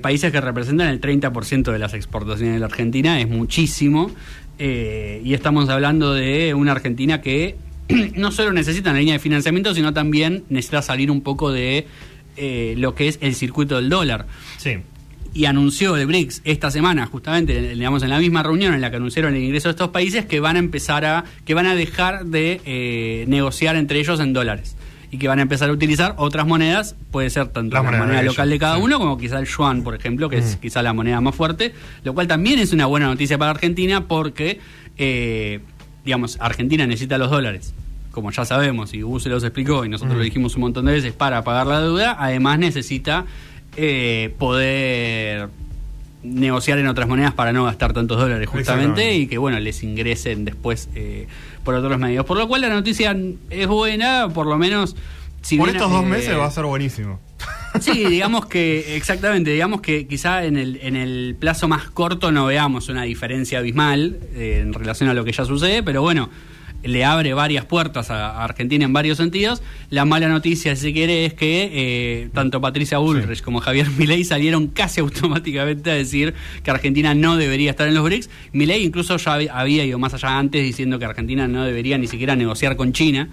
países 0.02 0.32
que 0.32 0.42
representan 0.42 0.90
el 0.90 1.00
30% 1.00 1.72
de 1.72 1.80
las 1.80 1.94
exportaciones 1.94 2.56
de 2.56 2.60
la 2.60 2.66
Argentina, 2.66 3.22
es 3.22 3.30
muchísimo, 3.30 4.12
y 4.58 5.34
estamos 5.34 5.70
hablando 5.70 6.14
de 6.14 6.54
una 6.54 6.72
Argentina 6.72 7.22
que 7.22 7.56
no 8.16 8.32
solo 8.32 8.52
necesita 8.52 8.92
una 8.92 9.00
línea 9.00 9.14
de 9.14 9.20
financiamiento, 9.20 9.74
sino 9.74 9.94
también 9.94 10.44
necesita 10.50 10.82
salir 10.82 11.12
un 11.12 11.22
poco 11.22 11.52
de 11.52 11.88
lo 12.78 12.96
que 12.96 13.08
es 13.08 13.18
el 13.22 13.34
circuito 13.36 13.78
del 13.78 13.90
dólar. 13.90 14.28
Sí. 14.58 14.80
Y 15.36 15.48
anunció 15.48 15.98
el 15.98 16.08
BRICS 16.08 16.44
esta 16.46 16.72
semana, 16.72 17.08
justamente, 17.08 17.76
digamos, 17.76 18.02
en 18.04 18.10
la 18.10 18.20
misma 18.20 18.42
reunión 18.42 18.74
en 18.74 18.80
la 18.80 18.90
que 18.90 18.96
anunciaron 18.96 19.36
el 19.36 19.44
ingreso 19.44 19.68
de 19.68 19.72
estos 19.72 19.90
países, 19.90 20.26
que 20.26 20.40
van 20.40 20.56
a 20.56 20.60
empezar 20.60 21.04
a, 21.04 21.26
que 21.44 21.54
van 21.54 21.66
a 21.66 21.76
dejar 21.76 22.28
de 22.28 22.62
eh, 22.64 23.26
negociar 23.28 23.76
entre 23.76 24.00
ellos 24.00 24.22
en 24.22 24.32
dólares. 24.32 24.78
Y 25.12 25.18
que 25.18 25.28
van 25.28 25.40
a 25.40 25.42
empezar 25.42 25.70
a 25.70 25.74
utilizar 25.74 26.16
otras 26.18 26.48
monedas, 26.48 26.96
puede 27.12 27.30
ser 27.30 27.50
tanto 27.50 27.76
la, 27.76 27.84
moneda, 27.84 28.22
local 28.22 28.50
de 28.50 28.58
cada 28.58 28.78
uno 28.78 28.98
como 28.98 29.18
quizá 29.18 29.38
el 29.40 29.46
yuan, 29.46 29.84
por 29.84 29.94
ejemplo, 29.94 30.30
que 30.30 30.38
es 30.38 30.56
quizá 30.56 30.82
la 30.82 30.94
moneda 30.94 31.20
más 31.20 31.36
fuerte, 31.36 31.74
lo 32.06 32.14
cual 32.14 32.28
también 32.28 32.60
es 32.60 32.72
una 32.72 32.86
buena 32.86 33.08
noticia 33.08 33.38
para 33.38 33.52
Argentina 33.52 34.08
porque, 34.08 34.62
eh, 34.98 35.60
digamos, 36.06 36.38
Argentina 36.40 36.88
necesita 36.88 37.18
los 37.18 37.30
dólares 37.30 37.74
como 38.16 38.32
ya 38.32 38.46
sabemos, 38.46 38.94
y 38.94 39.02
Gus 39.02 39.24
se 39.24 39.30
los 39.30 39.44
explicó 39.44 39.84
y 39.84 39.90
nosotros 39.90 40.18
lo 40.18 40.24
dijimos 40.24 40.56
un 40.56 40.62
montón 40.62 40.86
de 40.86 40.94
veces, 40.94 41.12
para 41.12 41.44
pagar 41.44 41.68
la 41.68 41.82
deuda, 41.82 42.16
además 42.18 42.58
necesita 42.58 43.26
eh, 43.76 44.34
poder 44.40 45.50
negociar 46.24 46.80
en 46.80 46.88
otras 46.88 47.10
monedas 47.10 47.34
para 47.34 47.52
no 47.52 47.66
gastar 47.66 47.92
tantos 47.92 48.18
dólares 48.18 48.48
justamente 48.48 49.16
y 49.16 49.28
que 49.28 49.38
bueno 49.38 49.60
les 49.60 49.84
ingresen 49.84 50.46
después 50.46 50.90
eh, 50.96 51.28
por 51.64 51.76
otros 51.76 52.00
medios. 52.00 52.26
Por 52.26 52.38
lo 52.38 52.48
cual 52.48 52.62
la 52.62 52.70
noticia 52.70 53.16
es 53.50 53.68
buena 53.68 54.30
por 54.34 54.48
lo 54.48 54.58
menos 54.58 54.96
si 55.42 55.58
por 55.58 55.70
estos 55.70 55.92
dos 55.92 56.04
meses 56.04 56.36
va 56.36 56.46
a 56.46 56.52
ser 56.52 56.64
buenísimo 56.64 57.20
sí 57.80 58.06
digamos 58.06 58.46
que 58.46 58.96
exactamente 58.96 59.52
digamos 59.52 59.82
que 59.82 60.08
quizá 60.08 60.46
en 60.46 60.58
el 60.58 60.80
en 60.82 60.96
el 60.96 61.36
plazo 61.40 61.68
más 61.68 61.90
corto 61.90 62.32
no 62.32 62.46
veamos 62.46 62.90
una 62.90 63.04
diferencia 63.04 63.60
abismal 63.60 64.20
en 64.36 64.74
relación 64.74 65.10
a 65.10 65.14
lo 65.14 65.24
que 65.24 65.32
ya 65.32 65.46
sucede 65.46 65.84
pero 65.84 66.02
bueno 66.02 66.30
le 66.86 67.04
abre 67.04 67.34
varias 67.34 67.66
puertas 67.66 68.12
a, 68.12 68.44
Argentina 68.44 68.86
en 68.86 68.94
varios 68.94 69.18
sentidos. 69.18 69.62
La 69.90 70.06
mala 70.06 70.28
noticia, 70.28 70.76
si 70.76 70.82
se 70.84 70.94
quiere, 70.94 71.26
es 71.26 71.34
que 71.34 71.72
eh, 71.74 72.30
tanto 72.34 72.62
Patricia 72.62 72.98
Bullrich 72.98 73.42
como 73.42 73.60
Javier 73.60 73.90
Milei 73.98 74.24
salieron 74.24 74.68
casi 74.68 75.02
automáticamente 75.02 75.92
a 75.92 75.96
decir 75.96 76.34
que 76.64 76.72
Argentina 76.72 77.14
no 77.14 77.38
debería 77.38 77.72
estar 77.72 77.88
en 77.88 77.94
los 77.96 78.04
BRICS. 78.04 78.30
Milei 78.54 78.84
incluso 78.84 79.18
ya 79.18 79.34
había 79.52 79.86
ido 79.86 80.00
más 80.00 80.14
allá 80.14 80.38
antes 80.38 80.64
diciendo 80.64 81.00
que 81.00 81.06
Argentina 81.06 81.48
no 81.48 81.64
debería 81.64 81.98
ni 81.98 82.08
siquiera 82.08 82.36
negociar 82.36 82.76
con 82.76 82.94
China. 82.94 83.30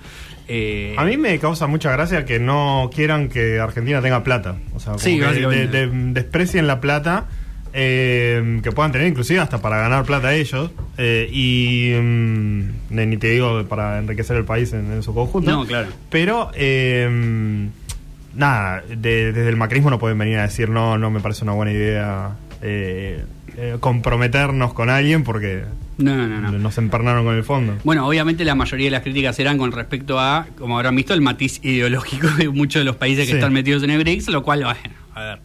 Eh, 0.49 0.95
a 0.99 1.05
mí 1.05 1.17
me 1.17 1.39
causa 1.39 1.67
mucha 1.67 1.93
gracia 1.93 2.25
que 2.25 2.39
no 2.39 2.91
quieran 2.93 3.29
que 3.29 3.61
Argentina 3.61 4.03
tenga 4.03 4.25
plata. 4.25 4.57
O 4.75 4.81
sea, 4.81 4.95
que 4.97 5.79
desprecien 6.13 6.67
la 6.67 6.81
plata 6.81 7.29
eh, 7.73 8.61
que 8.63 8.73
puedan 8.73 8.93
tener 8.93 9.09
inclusive 9.09 9.41
hasta 9.41 9.63
para 9.63 9.79
ganar 9.79 10.05
plata 10.05 10.35
ellos 10.35 10.71
eh, 10.99 11.29
y 11.33 11.93
mm, 11.95 12.71
ni 12.91 13.17
te 13.17 13.31
digo 13.31 13.65
para 13.65 13.99
enriquecer 13.99 14.37
el 14.37 14.45
país 14.45 14.73
en, 14.73 15.03
su 15.03 15.15
conjunto. 15.15 15.51
No 15.51 15.65
claro. 15.65 15.89
Pero 16.11 16.51
eh, 16.55 17.69
nada 18.35 18.83
desde 18.89 19.49
el 19.49 19.57
macrismo 19.57 19.91
no 19.91 19.99
pueden 19.99 20.19
venir 20.19 20.39
a 20.39 20.43
decir 20.43 20.69
no 20.71 20.97
no 20.99 21.11
me 21.11 21.21
parece 21.21 21.45
una 21.45 21.53
buena 21.53 21.73
idea 21.73 22.37
comprometernos 23.81 24.73
con 24.73 24.89
alguien 24.89 25.25
porque 25.25 25.65
no, 25.99 26.17
no, 26.17 26.41
no, 26.41 26.53
nos 26.53 26.79
empernaron 26.79 27.25
con 27.25 27.37
el 27.37 27.45
fondo. 27.45 27.77
Bueno, 27.85 28.07
obviamente 28.07 28.45
la 28.45 28.55
mayoría 28.55 28.87
de 28.87 28.91
las 28.93 29.03
críticas 29.03 29.37
serán 29.37 29.59
con 29.59 29.73
respecto 29.73 30.19
a, 30.19 30.47
como 30.59 30.77
habrán 30.77 30.97
visto, 30.97 31.15
el 31.15 31.21
matiz 31.21 31.61
ideológico 31.63 32.29
de 32.29 32.49
muchos 32.49 32.81
de 32.81 32.85
los 32.85 32.97
países 32.97 33.29
que 33.29 33.35
están 33.35 33.53
metidos 33.53 33.83
en 33.83 33.91
el 33.91 33.99
BRICS, 33.99 34.29
lo 34.29 34.43
cual, 34.43 34.65
bueno, 34.65 34.97
a 35.15 35.23
ver, 35.23 35.39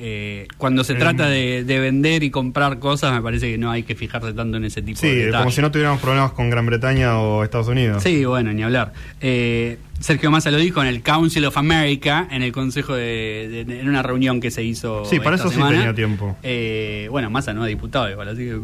eh, 0.00 0.46
cuando 0.58 0.84
se 0.84 0.94
trata 0.94 1.28
de, 1.28 1.64
vender 1.64 2.22
y 2.22 2.30
comprar 2.30 2.78
cosas, 2.78 3.12
me 3.12 3.20
parece 3.20 3.50
que 3.50 3.58
no 3.58 3.72
hay 3.72 3.82
que 3.82 3.96
fijarse 3.96 4.32
tanto 4.32 4.56
en 4.56 4.64
ese 4.64 4.80
tipo 4.80 5.00
de 5.00 5.08
detalles. 5.08 5.34
Sí, 5.34 5.38
como 5.38 5.50
si 5.50 5.60
no 5.60 5.72
tuviéramos 5.72 6.00
problemas 6.00 6.30
con 6.32 6.48
Gran 6.50 6.66
Bretaña 6.66 7.18
o 7.18 7.42
Estados 7.42 7.66
Unidos. 7.66 8.02
Sí, 8.02 8.24
bueno, 8.24 8.52
ni 8.52 8.62
hablar. 8.62 8.92
Eh, 9.20 9.78
Sergio 9.98 10.30
Massa 10.30 10.52
lo 10.52 10.58
dijo 10.58 10.80
en 10.80 10.86
el 10.86 11.02
Council 11.02 11.44
of 11.46 11.56
America, 11.56 12.28
en 12.30 12.42
el 12.42 12.52
consejo 12.52 12.94
de, 12.94 13.62
en 13.62 13.88
una 13.88 14.04
reunión 14.04 14.40
que 14.40 14.52
se 14.52 14.62
hizo. 14.62 15.04
Sí, 15.04 15.18
para 15.18 15.34
eso 15.34 15.50
sí 15.50 15.60
tenía 15.60 15.92
tiempo. 15.92 16.36
Eh, 16.44 17.08
bueno, 17.10 17.28
Massa 17.28 17.52
no 17.52 17.64
es 17.64 17.68
diputado 17.68 18.08
igual, 18.08 18.28
así 18.28 18.44
que. 18.44 18.60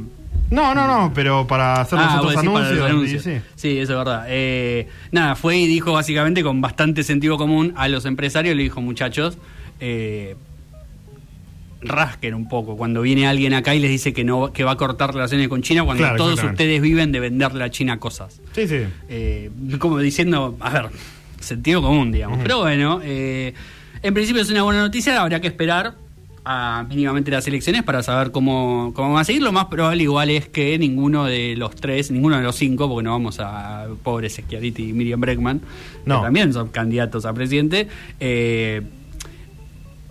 No, 0.51 0.73
no, 0.73 0.87
no, 0.87 1.11
pero 1.12 1.49
para 1.49 1.81
hacer 1.81 1.99
los 1.99 2.09
ah, 2.09 2.20
otros 2.20 2.37
anuncios. 2.37 3.25
Sí. 3.25 3.40
sí. 3.57 3.79
eso 3.79 3.92
es 3.92 3.99
verdad. 3.99 4.29
nada, 5.11 5.35
fue 5.35 5.57
y 5.57 5.66
dijo 5.66 5.94
básicamente 5.94 6.44
con 6.44 6.61
bastante 6.61 7.03
sentido 7.03 7.38
común 7.38 7.73
a 7.77 7.88
los 7.88 8.05
empresarios, 8.05 8.55
le 8.55 8.62
dijo, 8.62 8.81
muchachos, 8.81 9.37
eh, 9.81 10.37
rasquen 11.85 12.35
un 12.35 12.49
poco 12.49 12.77
cuando 12.77 13.03
viene 13.03 13.27
alguien 13.27 13.55
acá 13.55 13.75
y 13.75 13.81
les 13.81 13.90
dice 13.90 14.12
que 14.12 14.25
no 14.25 14.53
que 14.53 14.64
va 14.64 14.73
a 14.73 14.77
cortar 14.77 15.12
relaciones 15.12 15.49
con 15.49 15.62
China 15.62 15.85
cuando 15.85 16.05
todos 16.16 16.42
ustedes 16.42 16.81
viven 16.81 17.12
de 17.12 17.20
venderle 17.20 17.64
a 17.64 17.70
China 17.70 17.99
cosas. 17.99 18.40
Sí, 18.55 18.66
sí. 18.66 18.81
Eh, 19.09 19.51
como 19.79 19.99
diciendo, 19.99 20.57
a 20.61 20.70
ver, 20.70 20.90
sentido 21.40 21.83
común, 21.83 22.12
digamos. 22.12 22.40
Pero 22.42 22.61
bueno, 22.61 23.01
eh, 23.05 23.55
en 24.03 24.14
principio 24.14 24.42
es 24.42 24.51
una 24.51 24.62
buena 24.62 24.81
noticia, 24.81 25.20
habría 25.20 25.40
que 25.40 25.49
esperar 25.49 25.94
a 26.44 26.85
mínimamente 26.88 27.31
las 27.31 27.47
elecciones 27.47 27.83
para 27.85 28.03
saber 28.03 28.31
cómo, 28.31 28.92
cómo 28.94 29.14
va 29.14 29.20
a 29.20 29.25
seguir. 29.25 29.42
Lo 29.42 29.53
más 29.53 29.66
probable 29.66 30.03
igual 30.03 30.31
es 30.31 30.49
que 30.49 30.79
ninguno 30.79 31.25
de 31.25 31.57
los 31.57 31.75
tres, 31.75 32.11
ninguno 32.11 32.37
de 32.37 32.42
los 32.42 32.57
cinco, 32.57 32.88
porque 32.88 33.05
no 33.05 33.12
vamos 33.12 33.40
a 33.40 33.87
pobres 34.03 34.35
Schiaretti 34.35 34.90
y 34.90 34.92
Miriam 34.92 35.20
Breckman, 35.20 35.61
que 36.05 36.11
también 36.11 36.53
son 36.53 36.68
candidatos 36.68 37.25
a 37.25 37.33
presidente, 37.33 37.88
eh, 38.20 38.83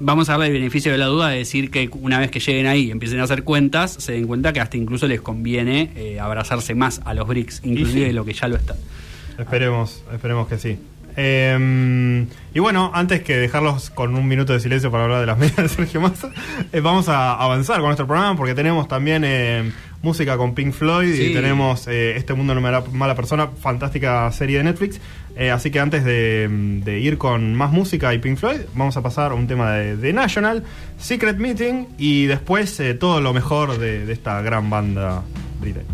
vamos 0.04 0.30
a 0.30 0.34
darle 0.34 0.48
el 0.48 0.54
beneficio 0.54 0.92
de 0.92 0.98
la 0.98 1.06
duda 1.06 1.30
de 1.30 1.38
decir 1.38 1.72
que 1.72 1.90
una 1.94 2.20
vez 2.20 2.30
que 2.30 2.40
lleguen 2.40 2.68
ahí 2.68 2.88
y 2.88 2.92
empiecen 2.92 3.20
a 3.20 3.24
hacer 3.24 3.44
cuentas, 3.44 3.94
se 3.94 4.12
den 4.12 4.28
cuenta 4.28 4.52
que 4.54 4.60
hasta 4.60 4.78
incluso 4.78 5.08
les 5.08 5.22
conviene 5.22 5.92
eh, 5.96 6.20
abrazarse 6.20 6.76
más 6.76 7.02
a 7.06 7.14
los 7.14 7.28
BRICS, 7.28 7.62
inclusive 7.64 8.08
de 8.08 8.14
lo 8.14 8.26
que 8.26 8.34
ya 8.34 8.48
lo 8.48 8.56
están. 8.58 8.78
Esperemos, 9.38 10.04
esperemos 10.14 10.48
que 10.48 10.58
sí. 10.58 10.78
Em, 11.16 12.28
y 12.54 12.60
bueno, 12.60 12.92
antes 12.94 13.22
que 13.22 13.38
dejarlos 13.38 13.92
con 13.92 14.16
un 14.16 14.28
minuto 14.28 14.52
de 14.54 14.60
silencio 14.60 14.92
para 14.92 15.04
hablar 15.04 15.22
de 15.22 15.28
las 15.28 15.38
medias 15.40 15.58
de 15.58 15.70
Sergio 15.70 16.02
Massa, 16.02 16.32
eh, 16.72 16.80
vamos 16.82 17.08
a 17.08 17.34
avanzar 17.34 17.78
con 17.78 17.86
nuestro 17.86 18.08
programa 18.08 18.36
porque 18.36 18.56
tenemos 18.56 18.88
también 18.88 19.24
em, 19.24 19.72
música 20.02 20.38
con 20.38 20.54
Pink 20.54 20.74
Floyd 20.74 21.14
y 21.14 21.34
tenemos 21.34 21.88
eh, 21.88 22.18
Este 22.18 22.34
Mundo 22.34 22.54
No 22.56 22.62
Me 22.62 22.72
Mala 22.92 23.16
Persona, 23.16 23.48
fantástica 23.48 24.30
serie 24.32 24.58
de 24.58 24.66
Netflix. 24.66 25.00
Eh, 25.36 25.50
así 25.50 25.72
que 25.72 25.80
antes 25.80 26.04
de, 26.04 27.00
ir 27.02 27.18
con 27.18 27.56
más 27.56 27.72
música 27.72 28.14
y 28.14 28.20
Pink 28.20 28.38
Floyd, 28.38 28.62
vamos 28.76 28.98
a 28.98 29.02
pasar 29.02 29.32
a 29.32 29.36
un 29.36 29.48
tema 29.48 29.72
de, 29.74 30.14
National, 30.14 30.64
Secret 30.98 31.38
Meeting 31.38 31.88
y 31.98 32.26
después 32.26 32.82
todo 33.00 33.20
lo 33.20 33.34
mejor 33.34 33.80
de, 33.80 34.06
de 34.06 34.14
esta 34.14 34.42
gran 34.42 34.70
banda 34.70 35.24
británica. 35.60 35.92